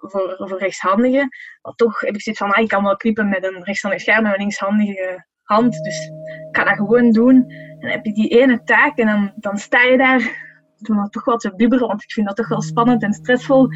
voor, 0.00 0.34
voor 0.38 0.58
rechtshandigen. 0.58 1.28
Maar 1.62 1.72
toch 1.72 2.00
heb 2.00 2.14
ik 2.14 2.22
zoiets 2.22 2.42
van, 2.42 2.52
ah, 2.52 2.62
ik 2.62 2.68
kan 2.68 2.82
wel 2.82 2.96
knippen 2.96 3.28
met 3.28 3.44
een 3.44 3.64
rechtshandig 3.64 4.00
scherm 4.00 4.22
met 4.22 4.32
een 4.32 4.38
linkshandige 4.38 5.26
hand. 5.42 5.84
Dus 5.84 6.06
ik 6.48 6.56
ga 6.56 6.64
dat 6.64 6.76
gewoon 6.76 7.10
doen. 7.10 7.44
En 7.48 7.78
dan 7.80 7.90
heb 7.90 8.04
je 8.04 8.12
die 8.12 8.28
ene 8.28 8.62
taak 8.62 8.98
en 8.98 9.06
dan, 9.06 9.32
dan 9.36 9.58
sta 9.58 9.82
je 9.82 9.96
daar 9.96 10.44
toen 10.76 10.96
dat 10.96 11.12
toch 11.12 11.24
wel 11.24 11.36
te 11.36 11.54
bibberen, 11.54 11.88
want 11.88 12.02
ik 12.02 12.12
vind 12.12 12.26
dat 12.26 12.36
toch 12.36 12.48
wel 12.48 12.62
spannend 12.62 13.02
en 13.02 13.12
stressvol. 13.12 13.68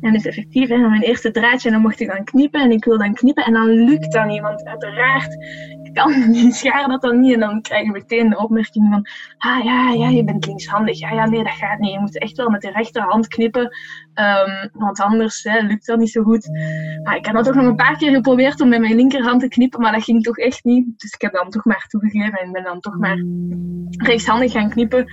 En 0.00 0.12
dus 0.12 0.24
effectief, 0.24 0.68
hè, 0.68 0.76
mijn 0.76 1.02
eerste 1.02 1.30
draadje, 1.30 1.68
en 1.68 1.74
dan 1.74 1.82
mocht 1.82 2.00
ik 2.00 2.08
dan 2.08 2.24
knippen 2.24 2.60
en 2.60 2.70
ik 2.70 2.84
wil 2.84 2.98
dan 2.98 3.14
knippen 3.14 3.44
en 3.44 3.52
dan 3.52 3.66
lukt 3.66 4.12
dat 4.12 4.26
niet, 4.26 4.40
want 4.40 4.64
uiteraard 4.64 5.36
kan 5.96 6.12
die 6.32 6.52
schaar 6.52 6.88
dat 6.88 7.02
dan 7.02 7.20
niet 7.20 7.32
en 7.32 7.40
dan 7.40 7.60
krijg 7.60 7.84
je 7.84 7.90
meteen 7.90 8.30
de 8.30 8.38
opmerking 8.38 8.88
van 8.90 9.06
ah 9.38 9.64
ja, 9.64 9.90
ja, 9.90 10.08
je 10.08 10.24
bent 10.24 10.46
linkshandig, 10.46 10.98
ja, 10.98 11.10
ja, 11.10 11.26
nee, 11.26 11.44
dat 11.44 11.52
gaat 11.52 11.78
niet, 11.78 11.92
je 11.92 12.00
moet 12.00 12.18
echt 12.18 12.36
wel 12.36 12.50
met 12.50 12.60
de 12.60 12.70
rechterhand 12.70 13.28
knippen, 13.28 13.76
ehm, 14.14 14.68
want 14.72 15.00
anders 15.00 15.42
hè, 15.42 15.60
lukt 15.60 15.86
dat 15.86 15.98
niet 15.98 16.10
zo 16.10 16.22
goed. 16.22 16.48
Maar 17.02 17.16
ik 17.16 17.24
heb 17.24 17.34
dat 17.34 17.44
toch 17.44 17.54
nog 17.54 17.66
een 17.66 17.76
paar 17.76 17.96
keer 17.96 18.14
geprobeerd 18.14 18.60
om 18.60 18.68
met 18.68 18.80
mijn 18.80 18.94
linkerhand 18.94 19.40
te 19.40 19.48
knippen, 19.48 19.80
maar 19.80 19.92
dat 19.92 20.04
ging 20.04 20.22
toch 20.22 20.38
echt 20.38 20.64
niet, 20.64 20.86
dus 20.96 21.12
ik 21.12 21.20
heb 21.20 21.32
dan 21.32 21.50
toch 21.50 21.64
maar 21.64 21.86
toegegeven 21.88 22.38
en 22.38 22.52
ben 22.52 22.62
dan 22.62 22.80
toch 22.80 22.98
maar 22.98 23.24
rechtshandig 23.96 24.52
gaan 24.52 24.70
knippen. 24.70 25.06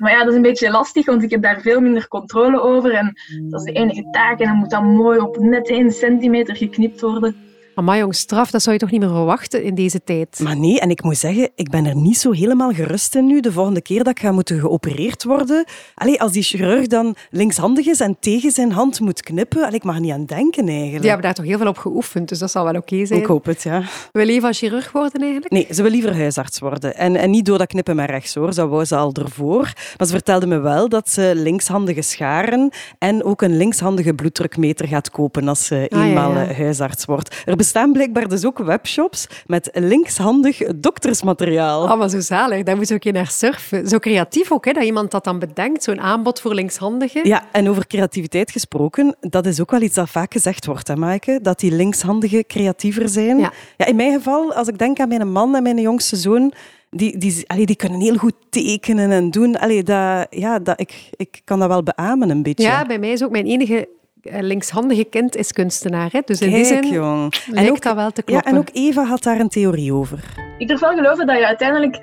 Maar 0.00 0.12
ja, 0.12 0.18
dat 0.18 0.28
is 0.28 0.34
een 0.34 0.42
beetje 0.42 0.70
lastig, 0.70 1.06
want 1.06 1.22
ik 1.22 1.30
heb 1.30 1.42
daar 1.42 1.60
veel 1.60 1.80
minder 1.80 2.08
controle 2.08 2.60
over. 2.60 2.92
En 2.92 3.14
dat 3.50 3.60
is 3.60 3.72
de 3.72 3.80
enige 3.80 4.08
taak. 4.10 4.40
En 4.40 4.46
dan 4.46 4.56
moet 4.56 4.70
dat 4.70 4.82
mooi 4.82 5.18
op 5.18 5.36
net 5.38 5.68
1 5.68 5.90
centimeter 5.90 6.56
geknipt 6.56 7.00
worden. 7.00 7.36
Maar 7.84 7.98
jong, 7.98 8.14
straf, 8.14 8.50
dat 8.50 8.62
zou 8.62 8.74
je 8.74 8.80
toch 8.80 8.90
niet 8.90 9.00
meer 9.00 9.08
verwachten 9.08 9.62
in 9.62 9.74
deze 9.74 10.04
tijd? 10.04 10.40
Maar 10.42 10.56
nee, 10.56 10.80
en 10.80 10.90
ik 10.90 11.02
moet 11.02 11.16
zeggen, 11.16 11.50
ik 11.54 11.70
ben 11.70 11.86
er 11.86 11.96
niet 11.96 12.18
zo 12.18 12.30
helemaal 12.32 12.72
gerust 12.72 13.14
in 13.14 13.26
nu. 13.26 13.40
De 13.40 13.52
volgende 13.52 13.80
keer 13.82 13.98
dat 14.04 14.08
ik 14.12 14.20
ga 14.20 14.32
moeten 14.32 14.60
geopereerd 14.60 15.24
worden. 15.24 15.64
Allee, 15.94 16.20
als 16.20 16.32
die 16.32 16.42
chirurg 16.42 16.86
dan 16.86 17.14
linkshandig 17.30 17.86
is 17.86 18.00
en 18.00 18.16
tegen 18.20 18.50
zijn 18.50 18.72
hand 18.72 19.00
moet 19.00 19.22
knippen, 19.22 19.62
allee, 19.62 19.74
ik 19.74 19.84
mag 19.84 19.94
er 19.94 20.00
niet 20.00 20.12
aan 20.12 20.24
denken 20.24 20.68
eigenlijk. 20.68 21.00
Die 21.00 21.08
hebben 21.10 21.22
daar 21.26 21.34
toch 21.34 21.44
heel 21.44 21.58
veel 21.58 21.66
op 21.68 21.78
geoefend, 21.78 22.28
dus 22.28 22.38
dat 22.38 22.50
zal 22.50 22.64
wel 22.64 22.74
oké 22.74 23.06
zijn. 23.06 23.20
Ik 23.20 23.26
hoop 23.26 23.44
het, 23.44 23.62
ja. 23.62 23.82
Wil 24.12 24.28
je 24.28 24.40
van 24.40 24.52
chirurg 24.54 24.92
worden 24.92 25.20
eigenlijk? 25.20 25.52
Nee, 25.52 25.66
ze 25.70 25.82
wil 25.82 25.90
liever 25.90 26.16
huisarts 26.16 26.58
worden. 26.58 26.96
En, 26.96 27.16
en 27.16 27.30
niet 27.30 27.44
door 27.46 27.58
dat 27.58 27.66
knippen 27.66 27.96
met 27.96 28.10
rechts, 28.10 28.34
hoor. 28.34 28.54
Dat 28.54 28.68
wou 28.68 28.84
ze 28.84 28.96
al 28.96 29.12
ervoor. 29.12 29.72
Maar 29.98 30.06
ze 30.06 30.12
vertelde 30.12 30.46
me 30.46 30.58
wel 30.58 30.88
dat 30.88 31.08
ze 31.10 31.32
linkshandige 31.34 32.02
scharen 32.02 32.70
en 32.98 33.24
ook 33.24 33.42
een 33.42 33.56
linkshandige 33.56 34.14
bloeddrukmeter 34.14 34.88
gaat 34.88 35.10
kopen 35.10 35.48
als 35.48 35.66
ze 35.66 35.86
Ah, 35.90 36.04
eenmaal 36.06 36.32
ja. 36.32 36.46
eh, 36.48 36.56
huisarts 36.58 37.04
wordt. 37.04 37.42
Er 37.44 37.56
bestaan 37.72 37.92
blijkbaar 37.92 38.28
dus 38.28 38.44
ook 38.44 38.58
webshops 38.58 39.26
met 39.46 39.70
linkshandig 39.72 40.58
doktersmateriaal. 40.76 41.82
Oh, 41.82 41.98
maar 41.98 42.08
zo 42.08 42.20
zalig. 42.20 42.62
Daar 42.62 42.76
moet 42.76 42.88
je 42.88 42.94
ook 42.94 43.04
in 43.04 43.12
naar 43.12 43.26
surfen. 43.26 43.88
Zo 43.88 43.98
creatief 43.98 44.52
ook, 44.52 44.64
hè, 44.64 44.72
dat 44.72 44.84
iemand 44.84 45.10
dat 45.10 45.24
dan 45.24 45.38
bedenkt. 45.38 45.82
Zo'n 45.82 46.00
aanbod 46.00 46.40
voor 46.40 46.54
linkshandigen. 46.54 47.26
Ja, 47.26 47.44
en 47.52 47.68
over 47.68 47.86
creativiteit 47.86 48.50
gesproken, 48.50 49.16
dat 49.20 49.46
is 49.46 49.60
ook 49.60 49.70
wel 49.70 49.80
iets 49.80 49.94
dat 49.94 50.10
vaak 50.10 50.32
gezegd 50.32 50.66
wordt, 50.66 50.88
hè, 50.88 50.96
Maaike? 50.96 51.38
Dat 51.42 51.60
die 51.60 51.72
linkshandigen 51.72 52.46
creatiever 52.46 53.08
zijn. 53.08 53.38
Ja. 53.38 53.86
in 53.86 53.96
mijn 53.96 54.12
geval, 54.12 54.52
als 54.52 54.68
ik 54.68 54.78
denk 54.78 55.00
aan 55.00 55.08
mijn 55.08 55.32
man 55.32 55.56
en 55.56 55.62
mijn 55.62 55.80
jongste 55.80 56.16
zoon, 56.16 56.52
die, 56.90 57.18
die, 57.18 57.44
allee, 57.46 57.66
die 57.66 57.76
kunnen 57.76 58.00
heel 58.00 58.16
goed 58.16 58.34
tekenen 58.50 59.10
en 59.10 59.30
doen. 59.30 59.58
Allee, 59.58 59.82
dat, 59.82 60.26
ja, 60.30 60.58
dat, 60.58 60.80
ik, 60.80 61.10
ik 61.16 61.40
kan 61.44 61.58
dat 61.58 61.68
wel 61.68 61.82
beamen 61.82 62.30
een 62.30 62.42
beetje. 62.42 62.62
Ja, 62.62 62.86
bij 62.86 62.98
mij 62.98 63.10
is 63.10 63.24
ook 63.24 63.30
mijn 63.30 63.46
enige 63.46 63.88
linkshandige 64.22 65.04
kind 65.04 65.36
is 65.36 65.52
kunstenaar. 65.52 66.08
Hè? 66.12 66.20
Dus 66.24 66.40
in 66.40 66.50
die 66.54 66.62
Kijk, 66.66 66.84
zin 66.84 66.92
jong. 66.92 67.34
lijkt 67.46 67.82
dat 67.82 67.94
wel 67.94 68.10
te 68.10 68.22
Ja, 68.24 68.40
kloppen. 68.40 68.52
en 68.52 68.58
ook 68.58 68.68
Eva 68.72 69.04
had 69.04 69.22
daar 69.22 69.40
een 69.40 69.48
theorie 69.48 69.92
over. 69.94 70.18
Ik 70.58 70.68
durf 70.68 70.80
wel 70.80 70.94
geloven 70.94 71.26
dat 71.26 71.38
je 71.38 71.46
uiteindelijk, 71.46 72.00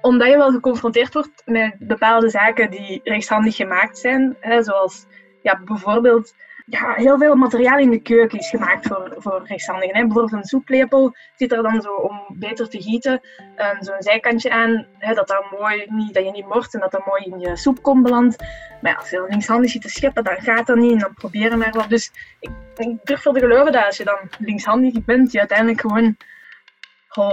omdat 0.00 0.28
je 0.28 0.36
wel 0.36 0.50
geconfronteerd 0.50 1.14
wordt 1.14 1.42
met 1.44 1.74
bepaalde 1.78 2.28
zaken 2.30 2.70
die 2.70 3.00
rechtshandig 3.04 3.56
gemaakt 3.56 3.98
zijn, 3.98 4.36
hè, 4.40 4.62
zoals 4.62 5.06
ja, 5.42 5.60
bijvoorbeeld 5.64 6.34
ja, 6.68 6.92
heel 6.94 7.18
veel 7.18 7.34
materiaal 7.34 7.78
in 7.78 7.90
de 7.90 8.00
keuken 8.00 8.38
is 8.38 8.50
gemaakt 8.50 8.86
voor, 8.86 9.14
voor 9.18 9.42
rechtshandigen. 9.44 9.96
Hè. 9.96 10.04
Bijvoorbeeld 10.04 10.32
een 10.32 10.48
soeplepel 10.48 11.16
zit 11.36 11.52
er 11.52 11.62
dan 11.62 11.80
zo 11.80 11.94
om 11.94 12.20
beter 12.28 12.68
te 12.68 12.82
gieten, 12.82 13.20
eh, 13.56 13.80
zo'n 13.80 14.02
zijkantje 14.02 14.50
aan, 14.50 14.86
hè, 14.98 15.14
dat, 15.14 15.28
dat, 15.28 15.44
mooi 15.58 15.86
niet, 15.88 16.14
dat 16.14 16.24
je 16.24 16.30
niet 16.30 16.46
mort 16.46 16.74
en 16.74 16.80
dat 16.80 16.90
dat 16.90 17.06
mooi 17.06 17.22
in 17.24 17.38
je 17.38 17.56
soepkom 17.56 18.02
belandt. 18.02 18.38
Maar 18.80 18.92
ja, 18.92 18.98
als 18.98 19.10
je 19.10 19.26
linkshandig 19.28 19.70
zit 19.70 19.82
te 19.82 19.88
scheppen, 19.88 20.24
dan 20.24 20.40
gaat 20.40 20.66
dat 20.66 20.76
niet 20.76 20.92
en 20.92 20.98
dan 20.98 21.14
proberen 21.14 21.58
maar 21.58 21.72
wat. 21.72 21.88
Dus 21.88 22.12
ik, 22.40 22.50
ik 22.76 22.98
durf 23.04 23.22
wel 23.22 23.32
te 23.32 23.40
geloven 23.40 23.72
dat 23.72 23.84
als 23.84 23.96
je 23.96 24.04
dan 24.04 24.18
linkshandig 24.38 25.04
bent, 25.04 25.32
je 25.32 25.38
uiteindelijk 25.38 25.80
gewoon 25.80 26.16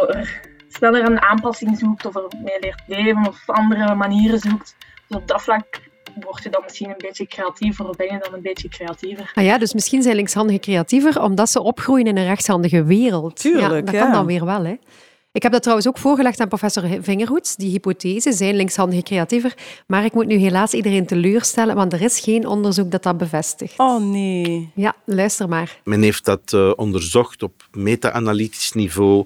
er 0.07 0.41
sneller 0.67 1.05
een 1.05 1.21
aanpassing 1.21 1.77
zoekt 1.77 2.05
of 2.05 2.15
er 2.15 2.27
mee 2.43 2.59
leert 2.59 2.81
leven 2.87 3.27
of 3.27 3.49
andere 3.49 3.95
manieren 3.95 4.39
zoekt. 4.39 4.75
Dus 5.07 5.17
op 5.17 5.27
dat 5.27 5.41
vlak 5.41 5.79
word 6.19 6.43
je 6.43 6.49
dan 6.49 6.61
misschien 6.63 6.89
een 6.89 6.95
beetje 6.97 7.27
creatiever 7.27 7.89
of 7.89 7.95
ben 7.95 8.13
je 8.13 8.19
dan 8.23 8.33
een 8.33 8.41
beetje 8.41 8.69
creatiever. 8.69 9.31
Ah 9.33 9.43
ja, 9.43 9.57
dus 9.57 9.73
misschien 9.73 10.01
zijn 10.01 10.15
linkshandigen 10.15 10.61
creatiever 10.61 11.21
omdat 11.21 11.49
ze 11.49 11.61
opgroeien 11.61 12.05
in 12.05 12.17
een 12.17 12.25
rechtshandige 12.25 12.83
wereld. 12.83 13.39
Tuurlijk, 13.39 13.71
ja, 13.71 13.81
dat 13.81 13.93
ja. 13.93 14.01
kan 14.01 14.11
dan 14.11 14.25
weer 14.25 14.45
wel. 14.45 14.65
Hè. 14.65 14.75
Ik 15.33 15.43
heb 15.43 15.51
dat 15.51 15.61
trouwens 15.61 15.87
ook 15.87 15.97
voorgelegd 15.97 16.39
aan 16.39 16.47
professor 16.47 16.83
Vingerhoets. 17.01 17.55
Die 17.55 17.69
hypothese 17.69 18.31
zijn 18.31 18.55
linkshandigen 18.55 19.03
creatiever. 19.03 19.53
Maar 19.87 20.05
ik 20.05 20.13
moet 20.13 20.27
nu 20.27 20.35
helaas 20.35 20.73
iedereen 20.73 21.05
teleurstellen, 21.05 21.75
want 21.75 21.93
er 21.93 22.01
is 22.01 22.19
geen 22.19 22.47
onderzoek 22.47 22.91
dat 22.91 23.03
dat 23.03 23.17
bevestigt. 23.17 23.73
Oh 23.77 24.03
nee. 24.03 24.71
Ja, 24.75 24.95
luister 25.05 25.49
maar. 25.49 25.79
Men 25.83 26.01
heeft 26.01 26.25
dat 26.25 26.53
eh, 26.53 26.71
onderzocht 26.75 27.43
op 27.43 27.67
meta-analytisch 27.71 28.71
niveau 28.71 29.25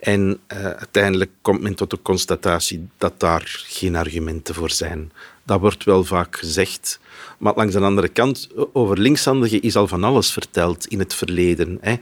en 0.00 0.38
eh, 0.46 0.64
uiteindelijk 0.64 1.30
komt 1.42 1.60
men 1.60 1.74
tot 1.74 1.90
de 1.90 2.02
constatatie 2.02 2.88
dat 2.98 3.20
daar 3.20 3.42
geen 3.66 3.96
argumenten 3.96 4.54
voor 4.54 4.70
zijn. 4.70 5.12
Dat 5.46 5.60
wordt 5.60 5.84
wel 5.84 6.04
vaak 6.04 6.36
gezegd. 6.36 7.00
Maar 7.38 7.54
langs 7.56 7.72
de 7.72 7.80
andere 7.80 8.08
kant, 8.08 8.48
over 8.72 8.98
linkshandigen 8.98 9.62
is 9.62 9.76
al 9.76 9.88
van 9.88 10.04
alles 10.04 10.32
verteld 10.32 10.86
in 10.86 10.98
het 10.98 11.14
verleden. 11.14 11.78
Hè. 11.80 11.94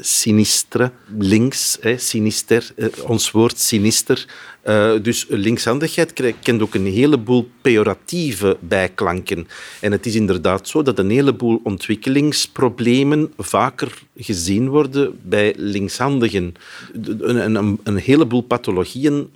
sinistre, 0.00 0.92
links, 1.18 1.78
sinister, 1.96 2.70
eh, 2.76 2.86
ons 3.06 3.30
woord 3.30 3.58
sinister. 3.58 4.26
Uh, 4.64 4.92
dus 5.02 5.26
linkshandigheid 5.28 6.12
kent 6.42 6.62
ook 6.62 6.74
een 6.74 6.86
heleboel 6.86 7.50
pejoratieve 7.60 8.56
bijklanken. 8.60 9.48
En 9.80 9.92
het 9.92 10.06
is 10.06 10.14
inderdaad 10.14 10.68
zo 10.68 10.82
dat 10.82 10.98
een 10.98 11.10
heleboel 11.10 11.60
ontwikkelingsproblemen 11.62 13.32
vaker 13.38 14.02
gezien 14.16 14.68
worden 14.68 15.18
bij 15.22 15.54
linkshandigen. 15.56 16.54
Een, 16.92 17.56
een, 17.56 17.80
een 17.82 17.96
heleboel 17.96 18.42
pathologieën 18.42 19.28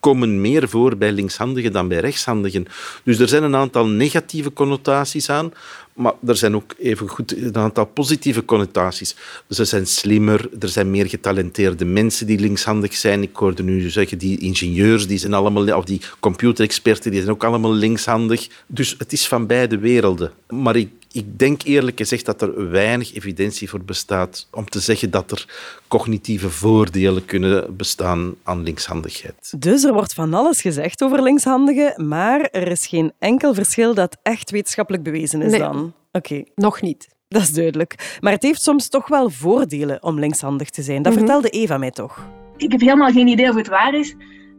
komen 0.00 0.40
meer 0.40 0.68
voor 0.68 0.96
bij 0.96 1.12
linkshandigen 1.12 1.72
dan 1.72 1.88
bij 1.88 1.98
rechtshandigen. 1.98 2.66
Dus 3.04 3.18
er 3.18 3.28
zijn 3.28 3.42
een 3.42 3.56
aantal 3.56 3.86
negatieve 3.86 4.52
connotaties 4.52 5.30
aan, 5.30 5.52
maar 5.98 6.12
er 6.26 6.36
zijn 6.36 6.54
ook 6.54 6.74
even 6.78 7.08
goed 7.08 7.36
een 7.36 7.56
aantal 7.56 7.86
positieve 7.86 8.44
connotaties. 8.44 9.16
Ze 9.48 9.64
zijn 9.64 9.86
slimmer, 9.86 10.48
er 10.60 10.68
zijn 10.68 10.90
meer 10.90 11.08
getalenteerde 11.08 11.84
mensen 11.84 12.26
die 12.26 12.38
linkshandig 12.38 12.94
zijn. 12.94 13.22
Ik 13.22 13.36
hoorde 13.36 13.62
nu 13.62 13.90
zeggen, 13.90 14.18
die 14.18 14.38
ingenieurs, 14.38 15.06
die 15.06 15.18
zijn 15.18 15.34
allemaal, 15.34 15.76
of 15.76 15.84
die 15.84 16.00
computerexperten, 16.20 17.10
die 17.10 17.20
zijn 17.20 17.32
ook 17.32 17.44
allemaal 17.44 17.72
linkshandig. 17.72 18.48
Dus 18.66 18.94
het 18.98 19.12
is 19.12 19.28
van 19.28 19.46
beide 19.46 19.78
werelden. 19.78 20.32
Maar 20.48 20.76
ik 20.76 20.88
ik 21.12 21.38
denk 21.38 21.62
eerlijk 21.62 21.96
gezegd 21.98 22.26
dat 22.26 22.42
er 22.42 22.70
weinig 22.70 23.14
evidentie 23.14 23.68
voor 23.68 23.84
bestaat 23.84 24.46
om 24.50 24.68
te 24.68 24.80
zeggen 24.80 25.10
dat 25.10 25.30
er 25.30 25.46
cognitieve 25.88 26.50
voordelen 26.50 27.24
kunnen 27.24 27.76
bestaan 27.76 28.34
aan 28.42 28.62
linkshandigheid. 28.62 29.52
Dus 29.58 29.84
er 29.84 29.92
wordt 29.92 30.14
van 30.14 30.34
alles 30.34 30.60
gezegd 30.60 31.02
over 31.02 31.22
linkshandigen, 31.22 32.08
maar 32.08 32.40
er 32.40 32.68
is 32.68 32.86
geen 32.86 33.12
enkel 33.18 33.54
verschil 33.54 33.94
dat 33.94 34.16
echt 34.22 34.50
wetenschappelijk 34.50 35.02
bewezen 35.02 35.42
is 35.42 35.58
dan? 35.58 35.87
Oké. 36.12 36.44
Nog 36.54 36.80
niet. 36.80 37.16
Dat 37.28 37.42
is 37.42 37.52
duidelijk. 37.52 38.18
Maar 38.20 38.32
het 38.32 38.42
heeft 38.42 38.62
soms 38.62 38.88
toch 38.88 39.08
wel 39.08 39.30
voordelen 39.30 40.02
om 40.02 40.18
linkshandig 40.18 40.70
te 40.70 40.82
zijn. 40.82 41.02
Dat 41.02 41.12
mhm. 41.12 41.20
vertelde 41.20 41.48
Eva 41.48 41.78
mij 41.78 41.90
toch. 41.90 42.28
Ik 42.56 42.72
heb 42.72 42.80
helemaal 42.80 43.10
geen 43.10 43.26
idee 43.26 43.48
of 43.48 43.54
het 43.54 43.68
waar 43.68 43.94
is. 43.94 44.12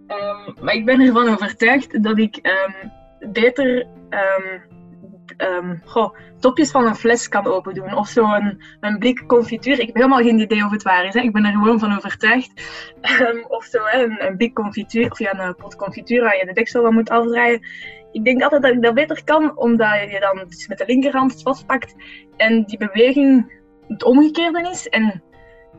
Um, 0.07 0.55
maar 0.61 0.73
ik 0.73 0.85
ben 0.85 0.99
ervan 0.99 1.29
overtuigd 1.29 2.03
dat 2.03 2.17
ik 2.17 2.39
um, 2.41 2.91
beter 3.31 3.87
um, 4.09 4.61
um, 5.37 5.81
goh, 5.85 6.15
topjes 6.39 6.71
van 6.71 6.85
een 6.85 6.95
fles 6.95 7.27
kan 7.27 7.45
open 7.45 7.73
doen. 7.73 7.95
Of 7.95 8.07
zo 8.07 8.23
een, 8.23 8.63
een 8.79 8.97
blik 8.97 9.23
confituur. 9.27 9.79
Ik 9.79 9.85
heb 9.85 9.95
helemaal 9.95 10.23
geen 10.23 10.39
idee 10.39 10.65
of 10.65 10.71
het 10.71 10.83
waar 10.83 11.05
is. 11.05 11.13
Hè. 11.13 11.19
Ik 11.19 11.33
ben 11.33 11.45
er 11.45 11.51
gewoon 11.51 11.79
van 11.79 11.95
overtuigd. 11.95 12.51
Of 13.47 13.63
zo 13.65 13.79
hè, 13.83 14.03
een, 14.03 14.25
een 14.25 14.37
blik 14.37 14.53
confituur. 14.53 15.11
Of 15.11 15.19
ja, 15.19 15.39
een 15.39 15.55
pot 15.55 15.75
confituur 15.75 16.21
waar 16.21 16.37
je 16.37 16.45
de 16.45 16.53
deksel 16.53 16.83
van 16.83 16.93
moet 16.93 17.09
afdraaien. 17.09 17.61
Ik 18.11 18.23
denk 18.23 18.41
altijd 18.41 18.61
dat 18.61 18.71
ik 18.71 18.81
dat 18.81 18.93
beter 18.93 19.23
kan, 19.23 19.57
omdat 19.57 20.11
je 20.11 20.19
dan 20.19 20.45
dus 20.47 20.67
met 20.67 20.77
de 20.77 20.85
linkerhand 20.87 21.41
vastpakt 21.41 21.95
en 22.37 22.63
die 22.63 22.77
beweging 22.77 23.57
het 23.87 24.03
omgekeerde 24.03 24.69
is. 24.69 24.87
En 24.87 25.23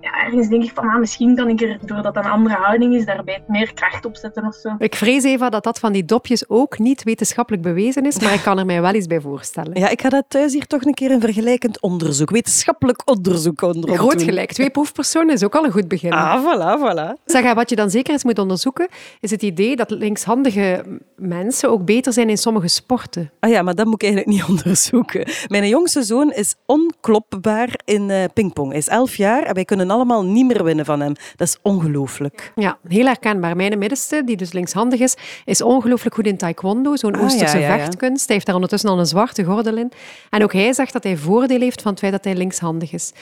ja, 0.00 0.24
ergens 0.24 0.48
denk 0.48 0.62
ik 0.62 0.70
van, 0.74 0.88
ah, 0.88 0.98
misschien 0.98 1.36
kan 1.36 1.48
ik 1.48 1.60
er, 1.60 1.78
doordat 1.86 2.14
dat 2.14 2.24
een 2.24 2.30
andere 2.30 2.54
houding 2.54 2.94
is, 2.94 3.04
daarbij 3.04 3.42
meer 3.46 3.74
kracht 3.74 4.04
op 4.04 4.16
zetten 4.16 4.46
of 4.46 4.54
zo. 4.54 4.74
Ik 4.78 4.94
vrees, 4.94 5.24
Eva, 5.24 5.48
dat 5.48 5.64
dat 5.64 5.78
van 5.78 5.92
die 5.92 6.04
dopjes 6.04 6.48
ook 6.48 6.78
niet 6.78 7.02
wetenschappelijk 7.02 7.62
bewezen 7.62 8.06
is, 8.06 8.20
maar 8.20 8.32
ik 8.32 8.42
kan 8.42 8.58
er 8.58 8.66
mij 8.66 8.80
wel 8.80 8.92
eens 8.92 9.06
bij 9.06 9.20
voorstellen. 9.20 9.80
Ja, 9.80 9.88
ik 9.88 10.00
ga 10.00 10.08
dat 10.08 10.24
thuis 10.28 10.52
hier 10.52 10.66
toch 10.66 10.84
een 10.84 10.94
keer 10.94 11.10
een 11.10 11.20
vergelijkend 11.20 11.80
onderzoek, 11.80 12.30
wetenschappelijk 12.30 13.02
onderzoek 13.04 13.62
onder 13.62 13.96
Groot 13.96 14.22
gelijk. 14.22 14.52
Twee 14.52 14.70
proefpersonen 14.70 15.34
is 15.34 15.44
ook 15.44 15.54
al 15.54 15.64
een 15.64 15.72
goed 15.72 15.88
begin. 15.88 16.12
Ah, 16.12 16.44
voilà, 16.44 16.80
voilà. 16.80 17.22
Zeg, 17.24 17.54
wat 17.54 17.70
je 17.70 17.76
dan 17.76 17.90
zeker 17.90 18.12
eens 18.12 18.24
moet 18.24 18.38
onderzoeken, 18.38 18.88
is 19.20 19.30
het 19.30 19.42
idee 19.42 19.76
dat 19.76 19.90
linkshandige 19.90 20.84
mensen 21.16 21.70
ook 21.70 21.84
beter 21.84 22.12
zijn 22.12 22.28
in 22.28 22.38
sommige 22.38 22.68
sporten. 22.68 23.30
Ah 23.40 23.50
ja, 23.50 23.62
maar 23.62 23.74
dat 23.74 23.86
moet 23.86 24.02
ik 24.02 24.08
eigenlijk 24.08 24.32
niet 24.32 24.48
onderzoeken. 24.58 25.28
Mijn 25.46 25.68
jongste 25.68 26.02
zoon 26.02 26.32
is 26.32 26.54
onklopbaar 26.66 27.80
in 27.84 28.08
uh, 28.08 28.24
pingpong. 28.34 28.68
Hij 28.68 28.78
is 28.78 28.88
elf 28.88 29.16
jaar 29.16 29.42
en 29.42 29.54
wij 29.54 29.64
kunnen 29.64 29.89
allemaal 29.90 30.24
niet 30.24 30.46
meer 30.46 30.64
winnen 30.64 30.84
van 30.84 31.00
hem. 31.00 31.14
Dat 31.36 31.48
is 31.48 31.58
ongelooflijk. 31.62 32.52
Ja, 32.54 32.78
heel 32.88 33.06
herkenbaar. 33.06 33.56
Mijn 33.56 33.78
middenste, 33.78 34.22
die 34.24 34.36
dus 34.36 34.52
linkshandig 34.52 35.00
is, 35.00 35.16
is 35.44 35.62
ongelooflijk 35.62 36.14
goed 36.14 36.26
in 36.26 36.36
taekwondo, 36.36 36.96
zo'n 36.96 37.14
ah, 37.14 37.22
Oosterse 37.22 37.58
vechtkunst. 37.58 38.26
Hij 38.26 38.34
heeft 38.34 38.46
daar 38.46 38.54
ondertussen 38.54 38.90
al 38.90 38.98
een 38.98 39.06
zwarte 39.06 39.44
gordel 39.44 39.76
in. 39.76 39.92
En 40.30 40.42
ook 40.42 40.52
hij 40.52 40.72
zegt 40.72 40.92
dat 40.92 41.02
hij 41.02 41.16
voordeel 41.16 41.60
heeft 41.60 41.82
van 41.82 41.90
het 41.90 42.00
feit 42.00 42.12
dat 42.12 42.24
hij 42.24 42.34
linkshandig 42.34 42.92
is. 42.92 43.12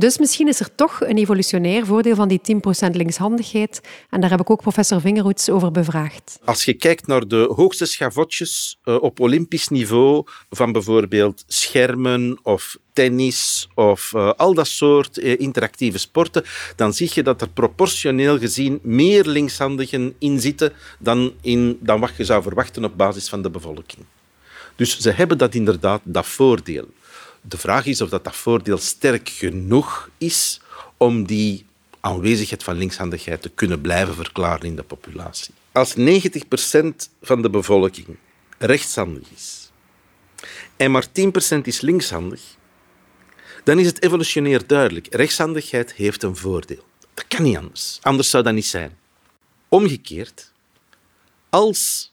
Dus 0.00 0.18
misschien 0.18 0.48
is 0.48 0.60
er 0.60 0.74
toch 0.74 1.00
een 1.00 1.16
evolutionair 1.18 1.86
voordeel 1.86 2.14
van 2.14 2.28
die 2.28 2.40
10% 2.88 2.90
linkshandigheid. 2.90 3.80
En 4.10 4.20
daar 4.20 4.30
heb 4.30 4.40
ik 4.40 4.50
ook 4.50 4.60
professor 4.60 5.00
Vingerhoets 5.00 5.50
over 5.50 5.70
bevraagd. 5.70 6.38
Als 6.44 6.64
je 6.64 6.74
kijkt 6.74 7.06
naar 7.06 7.28
de 7.28 7.52
hoogste 7.56 7.86
schavotjes 7.86 8.78
uh, 8.84 9.02
op 9.02 9.20
olympisch 9.20 9.68
niveau 9.68 10.24
van 10.50 10.72
bijvoorbeeld 10.72 11.44
schermen 11.46 12.38
of 12.42 12.76
tennis 12.92 13.68
of 13.74 14.12
uh, 14.16 14.30
al 14.30 14.54
dat 14.54 14.68
soort 14.68 15.18
uh, 15.18 15.40
interactieve 15.40 15.98
sporten, 15.98 16.44
dan 16.76 16.92
zie 16.92 17.10
je 17.14 17.22
dat 17.22 17.40
er 17.40 17.48
proportioneel 17.48 18.38
gezien 18.38 18.78
meer 18.82 19.24
linkshandigen 19.24 20.14
in 20.18 20.40
zitten 20.40 20.72
dan, 20.98 21.32
in, 21.40 21.78
dan 21.80 22.00
wat 22.00 22.12
je 22.16 22.24
zou 22.24 22.42
verwachten 22.42 22.84
op 22.84 22.96
basis 22.96 23.28
van 23.28 23.42
de 23.42 23.50
bevolking. 23.50 24.04
Dus 24.76 24.98
ze 24.98 25.10
hebben 25.10 25.38
dat 25.38 25.54
inderdaad, 25.54 26.00
dat 26.04 26.26
voordeel. 26.26 26.88
De 27.40 27.58
vraag 27.58 27.86
is 27.86 28.00
of 28.00 28.08
dat, 28.08 28.24
dat 28.24 28.36
voordeel 28.36 28.78
sterk 28.78 29.28
genoeg 29.28 30.10
is 30.18 30.60
om 30.96 31.26
die 31.26 31.66
aanwezigheid 32.00 32.62
van 32.62 32.76
linkshandigheid 32.76 33.42
te 33.42 33.48
kunnen 33.48 33.80
blijven 33.80 34.14
verklaren 34.14 34.66
in 34.66 34.76
de 34.76 34.82
populatie. 34.82 35.54
Als 35.72 35.94
90% 35.96 36.02
van 37.22 37.42
de 37.42 37.50
bevolking 37.50 38.16
rechtshandig 38.58 39.30
is 39.34 39.70
en 40.76 40.90
maar 40.90 41.06
10% 41.06 41.10
is 41.62 41.80
linkshandig, 41.80 42.40
dan 43.64 43.78
is 43.78 43.86
het 43.86 44.02
evolutionair 44.02 44.66
duidelijk. 44.66 45.14
Rechtshandigheid 45.14 45.92
heeft 45.92 46.22
een 46.22 46.36
voordeel. 46.36 46.84
Dat 47.14 47.24
kan 47.28 47.42
niet 47.42 47.56
anders. 47.56 47.98
Anders 48.02 48.30
zou 48.30 48.42
dat 48.42 48.54
niet 48.54 48.66
zijn. 48.66 48.98
Omgekeerd, 49.68 50.52
als 51.48 52.09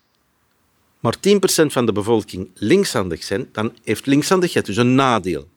maar 1.00 1.16
10% 1.28 1.40
van 1.66 1.86
de 1.86 1.92
bevolking 1.92 2.50
linkshandig 2.54 3.24
zijn, 3.24 3.50
dan 3.52 3.76
heeft 3.84 4.06
linkshandigheid 4.06 4.66
dus 4.66 4.78
een 4.78 4.96
nadeel. 4.96 5.48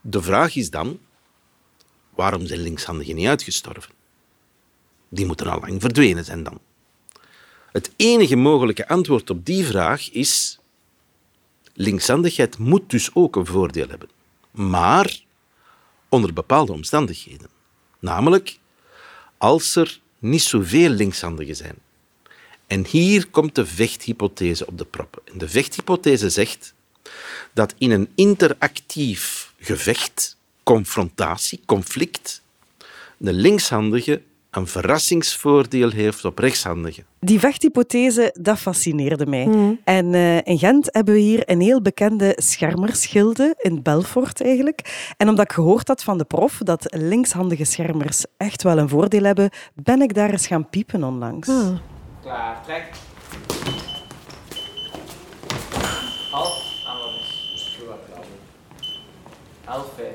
De 0.00 0.22
vraag 0.22 0.56
is 0.56 0.70
dan, 0.70 0.98
waarom 2.14 2.46
zijn 2.46 2.60
linkshandigen 2.60 3.14
niet 3.14 3.26
uitgestorven? 3.26 3.92
Die 5.08 5.26
moeten 5.26 5.46
al 5.46 5.60
lang 5.60 5.80
verdwenen 5.80 6.24
zijn 6.24 6.42
dan. 6.42 6.60
Het 7.72 7.92
enige 7.96 8.36
mogelijke 8.36 8.88
antwoord 8.88 9.30
op 9.30 9.46
die 9.46 9.64
vraag 9.64 10.10
is, 10.10 10.58
linkshandigheid 11.74 12.58
moet 12.58 12.90
dus 12.90 13.14
ook 13.14 13.36
een 13.36 13.46
voordeel 13.46 13.88
hebben. 13.88 14.08
Maar 14.50 15.20
onder 16.08 16.32
bepaalde 16.32 16.72
omstandigheden. 16.72 17.48
Namelijk 17.98 18.58
als 19.38 19.76
er 19.76 20.00
niet 20.18 20.42
zoveel 20.42 20.90
linkshandigen 20.90 21.56
zijn. 21.56 21.76
En 22.66 22.86
hier 22.86 23.26
komt 23.30 23.54
de 23.54 23.66
vechthypothese 23.66 24.66
op 24.66 24.78
de 24.78 24.84
proppen. 24.84 25.22
En 25.24 25.38
de 25.38 25.48
vechthypothese 25.48 26.30
zegt 26.30 26.74
dat 27.52 27.74
in 27.78 27.90
een 27.90 28.08
interactief 28.14 29.52
gevecht, 29.58 30.36
confrontatie, 30.62 31.60
conflict, 31.66 32.42
de 33.16 33.32
linkshandige 33.32 34.22
een 34.50 34.66
verrassingsvoordeel 34.66 35.90
heeft 35.90 36.24
op 36.24 36.38
rechtshandigen. 36.38 37.04
Die 37.20 37.38
vechthypothese, 37.38 38.36
dat 38.40 38.58
fascineerde 38.58 39.26
mij. 39.26 39.46
Mm. 39.46 39.80
En 39.84 40.12
uh, 40.12 40.36
in 40.36 40.58
Gent 40.58 40.88
hebben 40.92 41.14
we 41.14 41.20
hier 41.20 41.42
een 41.44 41.60
heel 41.60 41.82
bekende 41.82 42.32
schermerschilde, 42.36 43.54
in 43.58 43.82
Belfort 43.82 44.42
eigenlijk. 44.42 45.12
En 45.16 45.28
omdat 45.28 45.44
ik 45.44 45.52
gehoord 45.52 45.88
had 45.88 46.02
van 46.02 46.18
de 46.18 46.24
prof 46.24 46.58
dat 46.58 46.86
linkshandige 46.96 47.64
schermers 47.64 48.24
echt 48.36 48.62
wel 48.62 48.78
een 48.78 48.88
voordeel 48.88 49.22
hebben, 49.22 49.50
ben 49.74 50.02
ik 50.02 50.14
daar 50.14 50.30
eens 50.30 50.46
gaan 50.46 50.68
piepen 50.68 51.04
onlangs. 51.04 51.48
Mm. 51.48 51.80
Klaar, 52.24 52.62
trek. 52.64 52.84
Half, 56.30 56.62
is. 57.52 57.78
Half 59.64 59.86
vijf. 59.96 60.08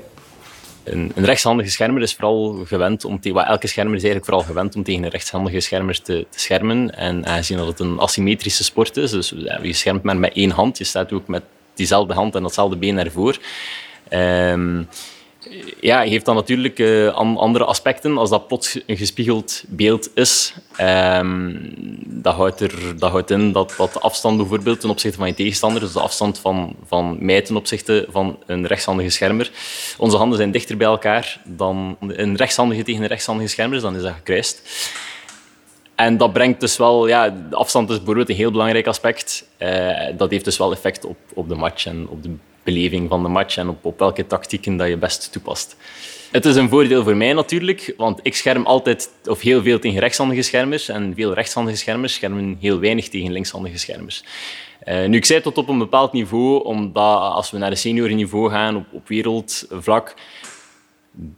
Een, 0.84 1.12
een, 1.14 1.24
rechtshandige 1.24 1.70
schermer 1.70 2.02
is 2.02 2.14
vooral 2.14 2.64
gewend 2.64 3.04
om 3.04 3.20
tegen, 3.20 3.46
elke 3.46 3.66
schermer 3.66 3.94
is 3.94 4.02
eigenlijk 4.02 4.30
vooral 4.30 4.46
gewend 4.46 4.76
om 4.76 4.82
tegen 4.82 5.02
een 5.04 5.10
rechtshandige 5.10 5.60
schermer 5.60 6.02
te, 6.02 6.26
te 6.30 6.40
schermen. 6.40 6.96
En 6.96 7.26
aangezien 7.26 7.56
dat 7.56 7.66
het 7.66 7.80
een 7.80 7.98
asymmetrische 7.98 8.64
sport 8.64 8.96
is, 8.96 9.10
dus 9.10 9.34
je 9.62 9.72
schermt 9.72 10.02
maar 10.02 10.16
met 10.16 10.32
één 10.32 10.50
hand, 10.50 10.78
je 10.78 10.84
staat 10.84 11.12
ook 11.12 11.28
met 11.28 11.42
diezelfde 11.74 12.14
hand 12.14 12.34
en 12.34 12.42
datzelfde 12.42 12.76
been 12.76 12.98
ervoor. 12.98 13.38
Um, 14.12 14.88
ja, 15.80 16.00
heeft 16.00 16.24
dan 16.24 16.34
natuurlijk 16.34 16.78
uh, 16.78 17.14
andere 17.14 17.64
aspecten. 17.64 18.18
Als 18.18 18.30
dat 18.30 18.46
plots 18.46 18.78
een 18.86 18.96
gespiegeld 18.96 19.64
beeld 19.68 20.10
is, 20.14 20.54
um, 20.80 21.74
dat, 22.06 22.34
houdt 22.34 22.60
er, 22.60 22.98
dat 22.98 23.10
houdt 23.10 23.30
in 23.30 23.52
dat, 23.52 23.74
dat 23.76 23.92
de 23.92 23.98
afstand 23.98 24.36
bijvoorbeeld 24.36 24.80
ten 24.80 24.90
opzichte 24.90 25.18
van 25.18 25.26
je 25.26 25.34
tegenstander, 25.34 25.80
dus 25.80 25.92
de 25.92 26.00
afstand 26.00 26.38
van, 26.38 26.76
van 26.86 27.16
mij 27.20 27.42
ten 27.42 27.56
opzichte 27.56 28.06
van 28.10 28.38
een 28.46 28.66
rechtshandige 28.66 29.10
schermer, 29.10 29.50
onze 29.98 30.16
handen 30.16 30.38
zijn 30.38 30.50
dichter 30.50 30.76
bij 30.76 30.86
elkaar 30.86 31.40
dan 31.44 31.96
een 32.00 32.36
rechtshandige 32.36 32.82
tegen 32.82 33.02
een 33.02 33.08
rechtshandige 33.08 33.48
schermer, 33.48 33.80
dan 33.80 33.96
is 33.96 34.02
dat 34.02 34.14
gekruist. 34.14 34.62
En 35.94 36.16
dat 36.16 36.32
brengt 36.32 36.60
dus 36.60 36.76
wel, 36.76 37.08
ja, 37.08 37.28
de 37.50 37.56
afstand 37.56 37.90
is 37.90 37.96
bijvoorbeeld 37.96 38.28
een 38.28 38.34
heel 38.34 38.50
belangrijk 38.50 38.86
aspect. 38.86 39.44
Uh, 39.58 40.06
dat 40.16 40.30
heeft 40.30 40.44
dus 40.44 40.58
wel 40.58 40.72
effect 40.72 41.04
op, 41.04 41.16
op 41.34 41.48
de 41.48 41.54
match 41.54 41.86
en 41.86 42.08
op 42.08 42.22
de 42.22 42.36
beleving 42.62 43.08
van 43.08 43.22
de 43.22 43.28
match 43.28 43.56
en 43.56 43.68
op, 43.82 43.98
welke 43.98 44.26
tactieken 44.26 44.76
dat 44.76 44.88
je 44.88 44.96
best 44.96 45.32
toepast. 45.32 45.76
Het 46.30 46.44
is 46.44 46.56
een 46.56 46.68
voordeel 46.68 47.02
voor 47.02 47.16
mij 47.16 47.32
natuurlijk, 47.32 47.94
want 47.96 48.20
ik 48.22 48.34
scherm 48.34 48.66
altijd 48.66 49.10
of 49.24 49.40
heel 49.40 49.62
veel 49.62 49.78
tegen 49.78 50.00
rechtshandige 50.00 50.42
schermers 50.42 50.88
en 50.88 51.12
veel 51.16 51.34
rechtshandige 51.34 51.76
schermers 51.76 52.14
schermen 52.14 52.56
heel 52.60 52.80
weinig 52.80 53.08
tegen 53.08 53.32
linkshandige 53.32 53.78
schermers. 53.78 54.24
Uh, 54.84 55.06
nu, 55.06 55.16
ik 55.16 55.24
zei 55.24 55.40
tot 55.40 55.58
op 55.58 55.68
een 55.68 55.78
bepaald 55.78 56.12
niveau, 56.12 56.64
omdat 56.64 57.20
als 57.20 57.50
we 57.50 57.58
naar 57.58 57.70
de 57.70 57.76
seniorniveau 57.76 58.50
gaan 58.50 58.76
op, 58.76 58.86
op 58.92 59.08
wereldvlak, 59.08 60.14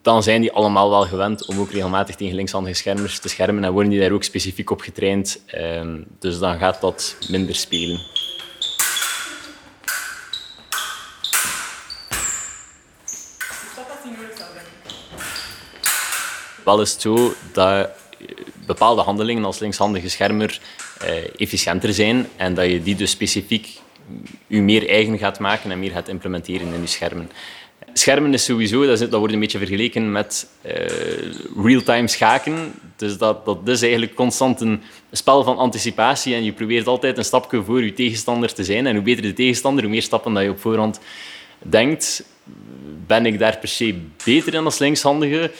dan 0.02 0.22
zijn 0.22 0.40
die 0.40 0.52
allemaal 0.52 0.90
wel 0.90 1.02
gewend 1.02 1.46
om 1.46 1.60
ook 1.60 1.70
regelmatig 1.70 2.14
tegen 2.14 2.34
linkshandige 2.34 2.76
schermers 2.76 3.18
te 3.18 3.28
schermen 3.28 3.64
en 3.64 3.72
worden 3.72 3.90
die 3.90 4.00
daar 4.00 4.12
ook 4.12 4.24
specifiek 4.24 4.70
op 4.70 4.80
getraind. 4.80 5.42
Uh, 5.54 5.80
dus 6.18 6.38
dan 6.38 6.58
gaat 6.58 6.80
dat 6.80 7.16
minder 7.28 7.54
spelen. 7.54 8.00
Wel 16.64 16.80
is 16.80 16.92
het 16.92 17.00
zo 17.00 17.34
dat 17.52 17.88
bepaalde 18.66 19.02
handelingen 19.02 19.44
als 19.44 19.58
linkshandige 19.58 20.08
schermer 20.08 20.60
eh, 20.98 21.10
efficiënter 21.36 21.94
zijn 21.94 22.28
en 22.36 22.54
dat 22.54 22.66
je 22.66 22.82
die 22.82 22.94
dus 22.94 23.10
specifiek 23.10 23.80
u 24.48 24.60
meer 24.60 24.88
eigen 24.88 25.18
gaat 25.18 25.38
maken 25.38 25.70
en 25.70 25.78
meer 25.78 25.90
gaat 25.90 26.08
implementeren 26.08 26.74
in 26.74 26.80
je 26.80 26.86
schermen. 26.86 27.30
Schermen 27.92 28.32
is 28.32 28.44
sowieso, 28.44 28.86
dat, 28.86 29.10
wordt 29.10 29.32
een 29.32 29.40
beetje 29.40 29.58
vergeleken 29.58 30.12
met 30.12 30.48
uh, 30.66 30.72
real-time 31.64 32.08
schaken. 32.08 32.72
Dus 32.96 33.18
dat, 33.18 33.44
dat 33.44 33.68
is 33.68 33.82
eigenlijk 33.82 34.14
constant 34.14 34.60
een 34.60 34.82
spel 35.12 35.44
van 35.44 35.56
anticipatie 35.56 36.34
en 36.34 36.44
je 36.44 36.52
probeert 36.52 36.86
altijd 36.86 37.18
een 37.18 37.24
stapje 37.24 37.62
voor 37.62 37.84
je 37.84 37.92
tegenstander 37.92 38.54
te 38.54 38.64
zijn. 38.64 38.86
En 38.86 38.94
hoe 38.94 39.04
beter 39.04 39.22
de 39.22 39.32
tegenstander, 39.32 39.82
hoe 39.82 39.92
meer 39.92 40.02
stappen 40.02 40.34
dat 40.34 40.42
je 40.42 40.50
op 40.50 40.60
voorhand 40.60 41.00
denkt. 41.58 42.24
Ben 43.06 43.26
ik 43.26 43.38
daar 43.38 43.58
per 43.58 43.68
se 43.68 43.94
beter 44.24 44.54
in 44.54 44.64
als 44.64 44.78
linkshandige? 44.78 45.50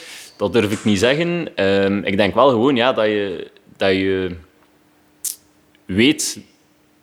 Dat 0.42 0.52
durf 0.52 0.72
ik 0.72 0.85
niet 0.85 0.98
zeggen. 0.98 1.57
Ehm, 1.57 1.98
ik 1.98 2.16
denk 2.16 2.35
wel 2.35 2.48
gewoon 2.48 2.76
ja, 2.76 2.92
dat, 2.92 3.07
je, 3.07 3.50
dat 3.76 3.90
je 3.90 4.37
weet 5.85 6.40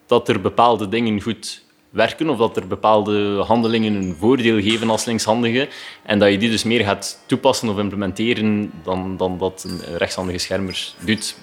dat 0.05 0.29
er 0.29 0.41
bepaalde 0.41 0.89
dingen 0.89 1.21
goed 1.21 1.63
werken 1.89 2.29
of 2.29 2.37
dat 2.37 2.57
er 2.57 2.67
bepaalde 2.67 3.43
handelingen 3.47 3.93
een 3.93 4.15
voordeel 4.19 4.61
geven 4.61 4.89
als 4.89 5.05
linkshandige 5.05 5.67
en 6.03 6.19
dat 6.19 6.31
je 6.31 6.37
die 6.37 6.49
dus 6.49 6.63
meer 6.63 6.83
gaat 6.83 7.19
toepassen 7.25 7.69
of 7.69 7.77
implementeren 7.77 8.71
dan, 8.83 9.17
dan 9.17 9.37
dat 9.37 9.65
een 9.67 9.97
rechtshandige 9.97 10.37
schermer 10.37 10.93
doet. 10.99 11.35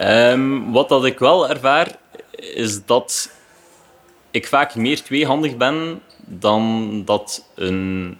Um, 0.00 0.72
wat 0.72 0.88
dat 0.88 1.04
ik 1.04 1.18
wel 1.18 1.48
ervaar, 1.48 1.96
is 2.54 2.84
dat 2.84 3.30
ik 4.30 4.46
vaak 4.46 4.74
meer 4.74 5.02
tweehandig 5.02 5.56
ben 5.56 6.00
dan 6.26 7.02
dat, 7.04 7.48
een, 7.54 8.16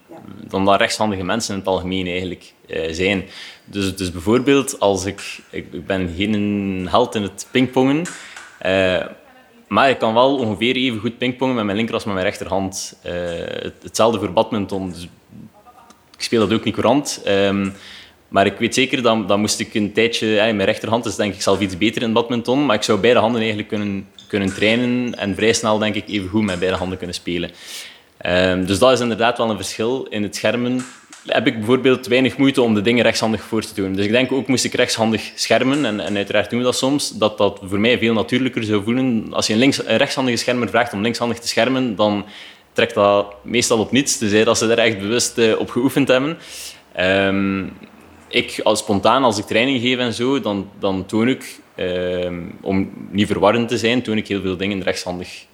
dan 0.49 0.65
dat 0.65 0.79
rechtshandige 0.79 1.25
mensen 1.25 1.53
in 1.53 1.59
het 1.59 1.69
algemeen 1.69 2.07
eigenlijk 2.07 2.53
uh, 2.67 2.93
zijn. 2.93 3.25
Dus, 3.65 3.97
dus 3.97 4.13
bijvoorbeeld, 4.13 4.81
als 4.81 5.05
ik, 5.05 5.41
ik, 5.51 5.87
ben 5.87 6.15
geen 6.17 6.89
held 6.91 7.15
in 7.15 7.23
het 7.23 7.49
pingpongen, 7.51 8.07
uh, 8.67 9.07
maar 9.69 9.91
ik 9.91 9.99
kan 9.99 10.15
wel 10.15 10.37
ongeveer 10.37 10.77
even 10.77 11.01
goed 11.01 11.19
pingpongen 11.19 11.55
met 11.55 11.65
mijn 11.65 11.77
linker 11.77 11.95
als 11.95 12.05
met 12.05 12.15
mijn 12.15 12.27
rechterhand. 12.27 12.99
Uh, 13.07 13.13
hetzelfde 13.83 14.19
voor 14.19 14.33
badminton. 14.33 14.91
Dus 14.91 15.09
ik 16.17 16.23
speel 16.23 16.41
dat 16.49 16.59
ook 16.59 16.65
niet 16.65 16.75
courant. 16.75 17.23
Um, 17.27 17.75
maar 18.29 18.47
ik 18.47 18.59
weet 18.59 18.75
zeker, 18.75 19.03
dat, 19.03 19.29
dat 19.29 19.39
moest 19.39 19.61
ik 19.61 19.75
een 19.75 19.93
tijdje... 19.93 20.27
Mijn 20.27 20.65
rechterhand 20.65 21.05
is 21.05 21.17
denk 21.17 21.35
ik 21.35 21.43
zelf 21.43 21.61
iets 21.61 21.79
beter 21.79 22.03
in 22.03 22.13
badminton, 22.13 22.67
maar 22.67 22.77
ik 22.77 22.83
zou 22.83 22.99
beide 22.99 23.21
handen 23.21 23.39
eigenlijk 23.39 23.69
kunnen, 23.69 24.09
kunnen 24.29 24.55
trainen 24.55 25.19
en 25.19 25.35
vrij 25.35 25.53
snel 25.53 25.79
denk 25.79 25.95
ik 25.95 26.09
even 26.09 26.29
goed 26.29 26.43
met 26.43 26.59
beide 26.59 26.77
handen 26.77 26.99
kunnen 26.99 27.15
spelen. 27.15 27.51
Um, 28.27 28.67
dus 28.67 28.79
dat 28.79 28.93
is 28.93 29.01
inderdaad 29.01 29.39
wel 29.39 29.51
een 29.51 29.57
verschil. 29.57 30.07
In 30.11 30.23
het 30.23 30.37
schermen 30.37 30.85
heb 31.27 31.47
ik 31.47 31.57
bijvoorbeeld 31.57 32.07
weinig 32.07 32.37
moeite 32.37 32.63
om 32.63 32.75
de 32.75 32.81
dingen 32.81 33.03
rechtshandig 33.03 33.43
voor 33.43 33.63
te 33.63 33.75
doen. 33.75 33.93
Dus 33.93 34.05
ik 34.05 34.11
denk 34.11 34.33
ook, 34.33 34.47
moest 34.47 34.65
ik 34.65 34.75
rechtshandig 34.75 35.33
schermen, 35.35 35.85
en, 35.85 36.01
en 36.01 36.17
uiteraard 36.17 36.51
doen 36.51 36.59
we 36.59 36.65
dat 36.65 36.77
soms, 36.77 37.11
dat 37.11 37.39
dat 37.39 37.61
voor 37.63 37.81
mij 37.81 37.99
veel 37.99 38.13
natuurlijker 38.13 38.65
zou 38.65 38.83
voelen. 38.83 39.27
Als 39.31 39.47
je 39.47 39.55
een, 39.55 39.97
rechtshandige 39.97 40.37
schermer 40.37 40.69
vraagt 40.69 40.93
om 40.93 41.03
linkshandig 41.03 41.39
te 41.39 41.49
schermen, 41.49 41.97
dan 41.97 42.25
trekt 42.73 42.95
dat 42.95 43.35
meestal 43.43 43.79
op 43.79 43.93
niets, 43.93 44.19
tenzij 44.19 44.45
dat 44.45 44.59
ze 44.59 44.71
er 44.71 44.79
echt 44.79 44.99
bewust 44.99 45.39
uh, 45.39 45.59
op 45.59 45.71
geoefend 45.71 46.09
hebben. 46.09 46.39
Um, 47.01 47.73
ik, 48.29 48.61
als 48.63 48.79
spontaan, 48.79 49.25
als 49.25 49.39
ik 49.39 49.45
training 49.45 49.81
geef 49.81 49.99
en 49.99 50.13
zo, 50.13 50.41
dan, 50.41 50.71
dan 50.79 51.07
toon 51.07 51.29
ik, 51.29 51.61
um, 51.77 52.59
om 52.61 52.91
niet 53.11 53.27
verwarrend 53.27 53.69
te 53.69 53.79
zijn, 53.79 54.03
toon 54.03 54.17
ik 54.17 54.29
heel 54.29 54.41
veel 54.41 54.57
dingen 54.57 54.83
rechtshandig 54.83 55.45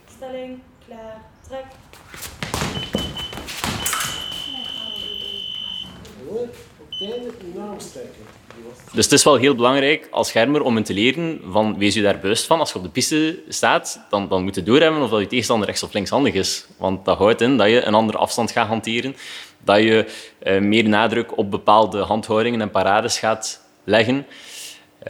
Dus 8.93 9.05
het 9.05 9.13
is 9.13 9.25
wel 9.25 9.37
heel 9.37 9.55
belangrijk 9.55 10.09
als 10.11 10.29
schermer 10.29 10.63
om 10.63 10.83
te 10.83 10.93
leren 10.93 11.41
van 11.51 11.79
wees 11.79 11.95
je 11.95 12.03
daar 12.03 12.19
bewust 12.19 12.47
van. 12.47 12.59
Als 12.59 12.73
je 12.73 12.77
op 12.77 12.83
de 12.83 12.91
piste 12.91 13.43
staat, 13.49 14.01
dan, 14.11 14.29
dan 14.29 14.43
moet 14.43 14.55
je 14.55 14.63
doorhebben 14.63 15.03
of 15.03 15.11
dat 15.11 15.21
je 15.21 15.27
tegenstander 15.27 15.67
rechts- 15.67 15.83
of 15.83 15.93
linkshandig 15.93 16.35
is. 16.35 16.67
Want 16.79 17.05
dat 17.05 17.19
houdt 17.19 17.41
in 17.41 17.57
dat 17.57 17.69
je 17.69 17.83
een 17.83 17.95
andere 17.95 18.19
afstand 18.19 18.51
gaat 18.51 18.67
hanteren, 18.67 19.17
dat 19.65 19.79
je 19.79 20.07
uh, 20.43 20.61
meer 20.61 20.89
nadruk 20.89 21.37
op 21.37 21.51
bepaalde 21.51 21.99
handhoudingen 21.99 22.61
en 22.61 22.71
parades 22.71 23.19
gaat 23.19 23.61
leggen 23.85 24.27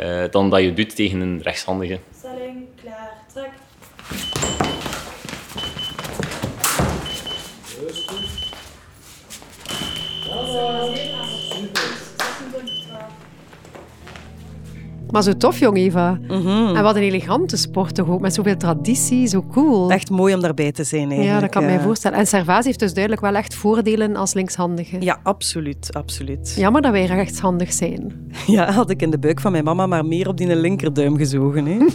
uh, 0.00 0.24
dan 0.30 0.50
dat 0.50 0.60
je 0.60 0.72
doet 0.72 0.96
tegen 0.96 1.20
een 1.20 1.42
rechtshandige. 1.42 1.98
Maar 15.12 15.22
zo 15.22 15.36
tof, 15.36 15.58
jong 15.58 15.76
Eva. 15.76 16.18
Mhm. 16.28 16.76
En 16.76 16.82
wat 16.82 16.96
een 16.96 17.02
elegante 17.02 17.56
sport 17.56 17.94
toch 17.94 18.08
ook, 18.08 18.20
met 18.20 18.34
zoveel 18.34 18.56
traditie, 18.56 19.26
zo 19.26 19.44
cool. 19.52 19.90
Echt 19.90 20.10
mooi 20.10 20.34
om 20.34 20.40
daarbij 20.40 20.72
te 20.72 20.84
zijn 20.84 21.10
eigenlijk. 21.10 21.34
Ja, 21.34 21.40
dat 21.40 21.50
kan 21.50 21.62
ik 21.62 21.68
mij 21.68 21.80
voorstellen. 21.80 22.18
En 22.18 22.26
Servaas 22.26 22.64
heeft 22.64 22.78
dus 22.78 22.92
duidelijk 22.92 23.22
wel 23.22 23.34
echt 23.34 23.54
voordelen 23.54 24.16
als 24.16 24.34
linkshandige. 24.34 24.96
Ja, 25.00 25.18
absoluut, 25.22 25.94
absoluut. 25.94 26.54
Jammer 26.56 26.82
dat 26.82 26.92
wij 26.92 27.06
rechtshandig 27.06 27.72
zijn. 27.72 28.12
Ja, 28.46 28.70
had 28.72 28.90
ik 28.90 29.02
in 29.02 29.10
de 29.10 29.18
buik 29.18 29.40
van 29.40 29.52
mijn 29.52 29.64
mama 29.64 29.86
maar 29.86 30.04
meer 30.04 30.28
op 30.28 30.36
die 30.36 30.56
linkerduim 30.56 31.16
gezogen. 31.16 31.66
Hè? 31.66 31.78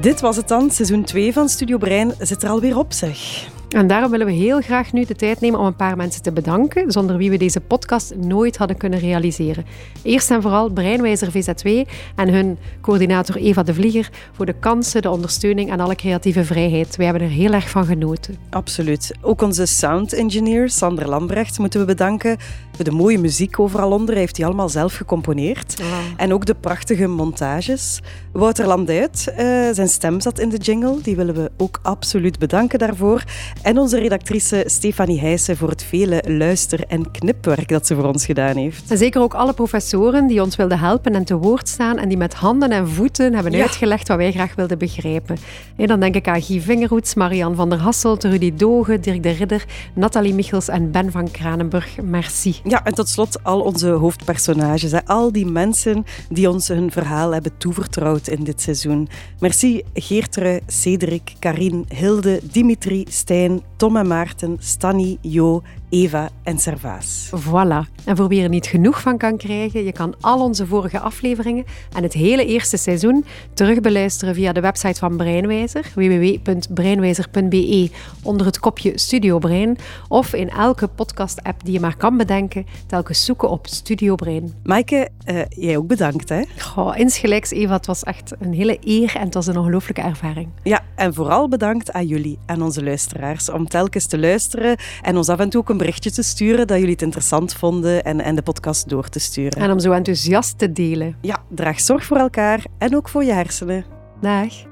Dit 0.00 0.20
was 0.20 0.36
het 0.36 0.48
dan. 0.48 0.70
Seizoen 0.70 1.04
2 1.04 1.32
van 1.32 1.48
Studio 1.48 1.78
Brein 1.78 2.14
zit 2.18 2.42
er 2.42 2.48
alweer 2.48 2.78
op, 2.78 2.92
zeg. 2.92 3.50
En 3.72 3.86
daarom 3.86 4.10
willen 4.10 4.26
we 4.26 4.32
heel 4.32 4.60
graag 4.60 4.92
nu 4.92 5.04
de 5.04 5.14
tijd 5.14 5.40
nemen 5.40 5.60
om 5.60 5.66
een 5.66 5.76
paar 5.76 5.96
mensen 5.96 6.22
te 6.22 6.32
bedanken, 6.32 6.92
zonder 6.92 7.16
wie 7.16 7.30
we 7.30 7.36
deze 7.36 7.60
podcast 7.60 8.14
nooit 8.16 8.56
hadden 8.56 8.76
kunnen 8.76 8.98
realiseren. 8.98 9.64
Eerst 10.02 10.30
en 10.30 10.42
vooral 10.42 10.70
Breinwijzer 10.70 11.28
VZ2 11.28 11.90
en 12.16 12.28
hun 12.28 12.58
coördinator 12.80 13.36
Eva 13.36 13.62
de 13.62 13.74
Vlieger 13.74 14.10
voor 14.32 14.46
de 14.46 14.52
kansen, 14.52 15.02
de 15.02 15.10
ondersteuning 15.10 15.70
en 15.70 15.80
alle 15.80 15.94
creatieve 15.94 16.44
vrijheid. 16.44 16.96
Wij 16.96 17.06
hebben 17.06 17.24
er 17.24 17.32
heel 17.32 17.52
erg 17.52 17.70
van 17.70 17.84
genoten. 17.84 18.36
Absoluut. 18.50 19.14
Ook 19.20 19.42
onze 19.42 19.66
sound 19.66 20.12
engineer 20.12 20.70
Sander 20.70 21.08
Lambrecht 21.08 21.58
moeten 21.58 21.80
we 21.80 21.86
bedanken 21.86 22.36
voor 22.76 22.84
de 22.84 22.90
mooie 22.90 23.18
muziek 23.18 23.60
overal 23.60 23.90
onder. 23.90 24.10
Hij 24.10 24.20
heeft 24.20 24.36
die 24.36 24.46
allemaal 24.46 24.68
zelf 24.68 24.94
gecomponeerd. 24.94 25.82
En 26.16 26.32
ook 26.32 26.46
de 26.46 26.54
prachtige 26.54 27.06
montages. 27.06 28.00
Wouter 28.32 28.66
Landuit, 28.66 29.26
uh, 29.28 29.36
zijn 29.72 29.88
stem 29.88 30.20
zat 30.20 30.38
in 30.38 30.48
de 30.48 30.56
jingle. 30.56 30.98
Die 31.02 31.16
willen 31.16 31.34
we 31.34 31.50
ook 31.56 31.78
absoluut 31.82 32.38
bedanken 32.38 32.78
daarvoor. 32.78 33.24
En 33.62 33.78
onze 33.78 33.98
redactrice 33.98 34.64
Stefanie 34.66 35.20
Heijsen 35.20 35.56
voor 35.56 35.68
het 35.68 35.82
vele 35.82 36.22
luister- 36.26 36.84
en 36.88 37.10
knipwerk 37.10 37.68
dat 37.68 37.86
ze 37.86 37.94
voor 37.94 38.04
ons 38.04 38.24
gedaan 38.24 38.56
heeft. 38.56 38.90
En 38.90 38.98
zeker 38.98 39.20
ook 39.20 39.34
alle 39.34 39.52
professoren 39.52 40.26
die 40.26 40.42
ons 40.42 40.56
wilden 40.56 40.78
helpen 40.78 41.14
en 41.14 41.24
te 41.24 41.36
woord 41.36 41.68
staan 41.68 41.98
en 41.98 42.08
die 42.08 42.16
met 42.16 42.34
handen 42.34 42.70
en 42.70 42.88
voeten 42.88 43.34
hebben 43.34 43.54
uitgelegd 43.54 44.08
wat 44.08 44.16
wij 44.16 44.32
graag 44.32 44.54
wilden 44.54 44.78
begrijpen. 44.78 45.36
En 45.76 45.86
dan 45.86 46.00
denk 46.00 46.14
ik 46.14 46.28
aan 46.28 46.42
Guy 46.42 46.60
Vingerhoets, 46.60 47.14
Marian 47.14 47.54
van 47.54 47.70
der 47.70 47.78
Hasselt, 47.78 48.24
Rudy 48.24 48.54
Doge, 48.54 49.00
Dirk 49.00 49.22
de 49.22 49.30
Ridder, 49.30 49.64
Nathalie 49.94 50.34
Michels 50.34 50.68
en 50.68 50.90
Ben 50.90 51.10
van 51.10 51.30
Kranenburg. 51.30 51.96
Merci. 52.02 52.56
Ja, 52.64 52.84
en 52.84 52.94
tot 52.94 53.08
slot 53.08 53.44
al 53.44 53.60
onze 53.60 53.88
hoofdpersonages. 53.88 55.04
Al 55.04 55.32
die 55.32 55.46
mensen 55.46 56.04
die 56.28 56.50
ons 56.50 56.68
hun 56.68 56.90
verhaal 56.90 57.32
hebben 57.32 57.52
toevertrouwd 57.58 58.28
in 58.28 58.44
dit 58.44 58.60
seizoen. 58.60 59.08
Merci 59.38 59.82
Geertrui, 59.94 60.60
Cedric, 60.66 61.32
Karin, 61.38 61.84
Hilde, 61.88 62.40
Dimitri, 62.52 63.04
Stijn, 63.08 63.50
Tom 63.76 63.96
en 63.96 64.08
Maarten, 64.08 64.58
Stanny, 64.62 65.18
Jo, 65.22 65.62
Eva 65.92 66.28
en 66.42 66.58
Servaas. 66.58 67.30
Voilà. 67.34 67.90
En 68.04 68.16
voor 68.16 68.28
wie 68.28 68.42
er 68.42 68.48
niet 68.48 68.66
genoeg 68.66 69.00
van 69.00 69.18
kan 69.18 69.36
krijgen, 69.36 69.84
je 69.84 69.92
kan 69.92 70.14
al 70.20 70.40
onze 70.40 70.66
vorige 70.66 70.98
afleveringen 70.98 71.64
en 71.92 72.02
het 72.02 72.12
hele 72.12 72.46
eerste 72.46 72.76
seizoen 72.76 73.24
terugbeluisteren 73.54 74.34
via 74.34 74.52
de 74.52 74.60
website 74.60 74.98
van 74.98 75.16
Breinwijzer, 75.16 75.90
www.breinwijzer.be, 75.94 77.90
onder 78.22 78.46
het 78.46 78.58
kopje 78.58 78.98
Studio 78.98 79.38
Brein, 79.38 79.78
of 80.08 80.34
in 80.34 80.50
elke 80.50 80.88
podcast-app 80.88 81.64
die 81.64 81.72
je 81.72 81.80
maar 81.80 81.96
kan 81.96 82.16
bedenken, 82.16 82.66
telkens 82.86 83.24
zoeken 83.24 83.50
op 83.50 83.66
Studio 83.66 84.14
Brein. 84.14 84.54
Maaike, 84.62 85.08
uh, 85.26 85.40
jij 85.48 85.76
ook 85.76 85.86
bedankt, 85.86 86.28
hè? 86.28 86.42
Goh, 86.58 86.98
insgelijks, 86.98 87.50
Eva. 87.50 87.72
Het 87.72 87.86
was 87.86 88.02
echt 88.02 88.32
een 88.38 88.52
hele 88.52 88.78
eer 88.80 89.16
en 89.16 89.24
het 89.24 89.34
was 89.34 89.46
een 89.46 89.58
ongelooflijke 89.58 90.02
ervaring. 90.02 90.48
Ja, 90.62 90.80
en 90.94 91.14
vooral 91.14 91.48
bedankt 91.48 91.92
aan 91.92 92.06
jullie 92.06 92.38
en 92.46 92.62
onze 92.62 92.84
luisteraars 92.84 93.50
om 93.50 93.68
telkens 93.68 94.06
te 94.06 94.18
luisteren 94.18 94.76
en 95.02 95.16
ons 95.16 95.28
af 95.28 95.38
en 95.38 95.48
toe 95.48 95.60
ook 95.60 95.68
een 95.68 95.80
berichtje 95.82 96.10
te 96.10 96.22
sturen 96.22 96.66
dat 96.66 96.76
jullie 96.76 96.92
het 96.92 97.02
interessant 97.02 97.54
vonden 97.54 98.04
en, 98.04 98.20
en 98.20 98.34
de 98.34 98.42
podcast 98.42 98.88
door 98.88 99.08
te 99.08 99.18
sturen. 99.18 99.62
En 99.62 99.70
om 99.70 99.78
zo 99.78 99.92
enthousiast 99.92 100.58
te 100.58 100.72
delen. 100.72 101.16
Ja, 101.20 101.42
draag 101.48 101.80
zorg 101.80 102.04
voor 102.04 102.16
elkaar 102.16 102.64
en 102.78 102.96
ook 102.96 103.08
voor 103.08 103.24
je 103.24 103.32
hersenen. 103.32 103.84
Dag. 104.20 104.70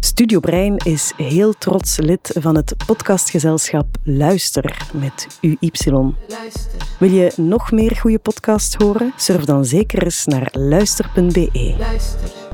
Studio 0.00 0.40
Brein 0.40 0.76
is 0.76 1.12
heel 1.16 1.52
trots 1.52 1.96
lid 1.96 2.36
van 2.40 2.56
het 2.56 2.74
podcastgezelschap 2.86 3.86
Luister 4.02 4.88
met 4.92 5.38
UY. 5.40 5.70
Luister. 6.28 6.80
Wil 6.98 7.10
je 7.10 7.32
nog 7.36 7.70
meer 7.72 7.96
goede 7.96 8.18
podcasts 8.18 8.74
horen? 8.74 9.12
Surf 9.16 9.44
dan 9.44 9.64
zeker 9.64 10.02
eens 10.02 10.24
naar 10.24 10.48
luister.be. 10.52 11.74
Luister. 11.78 12.47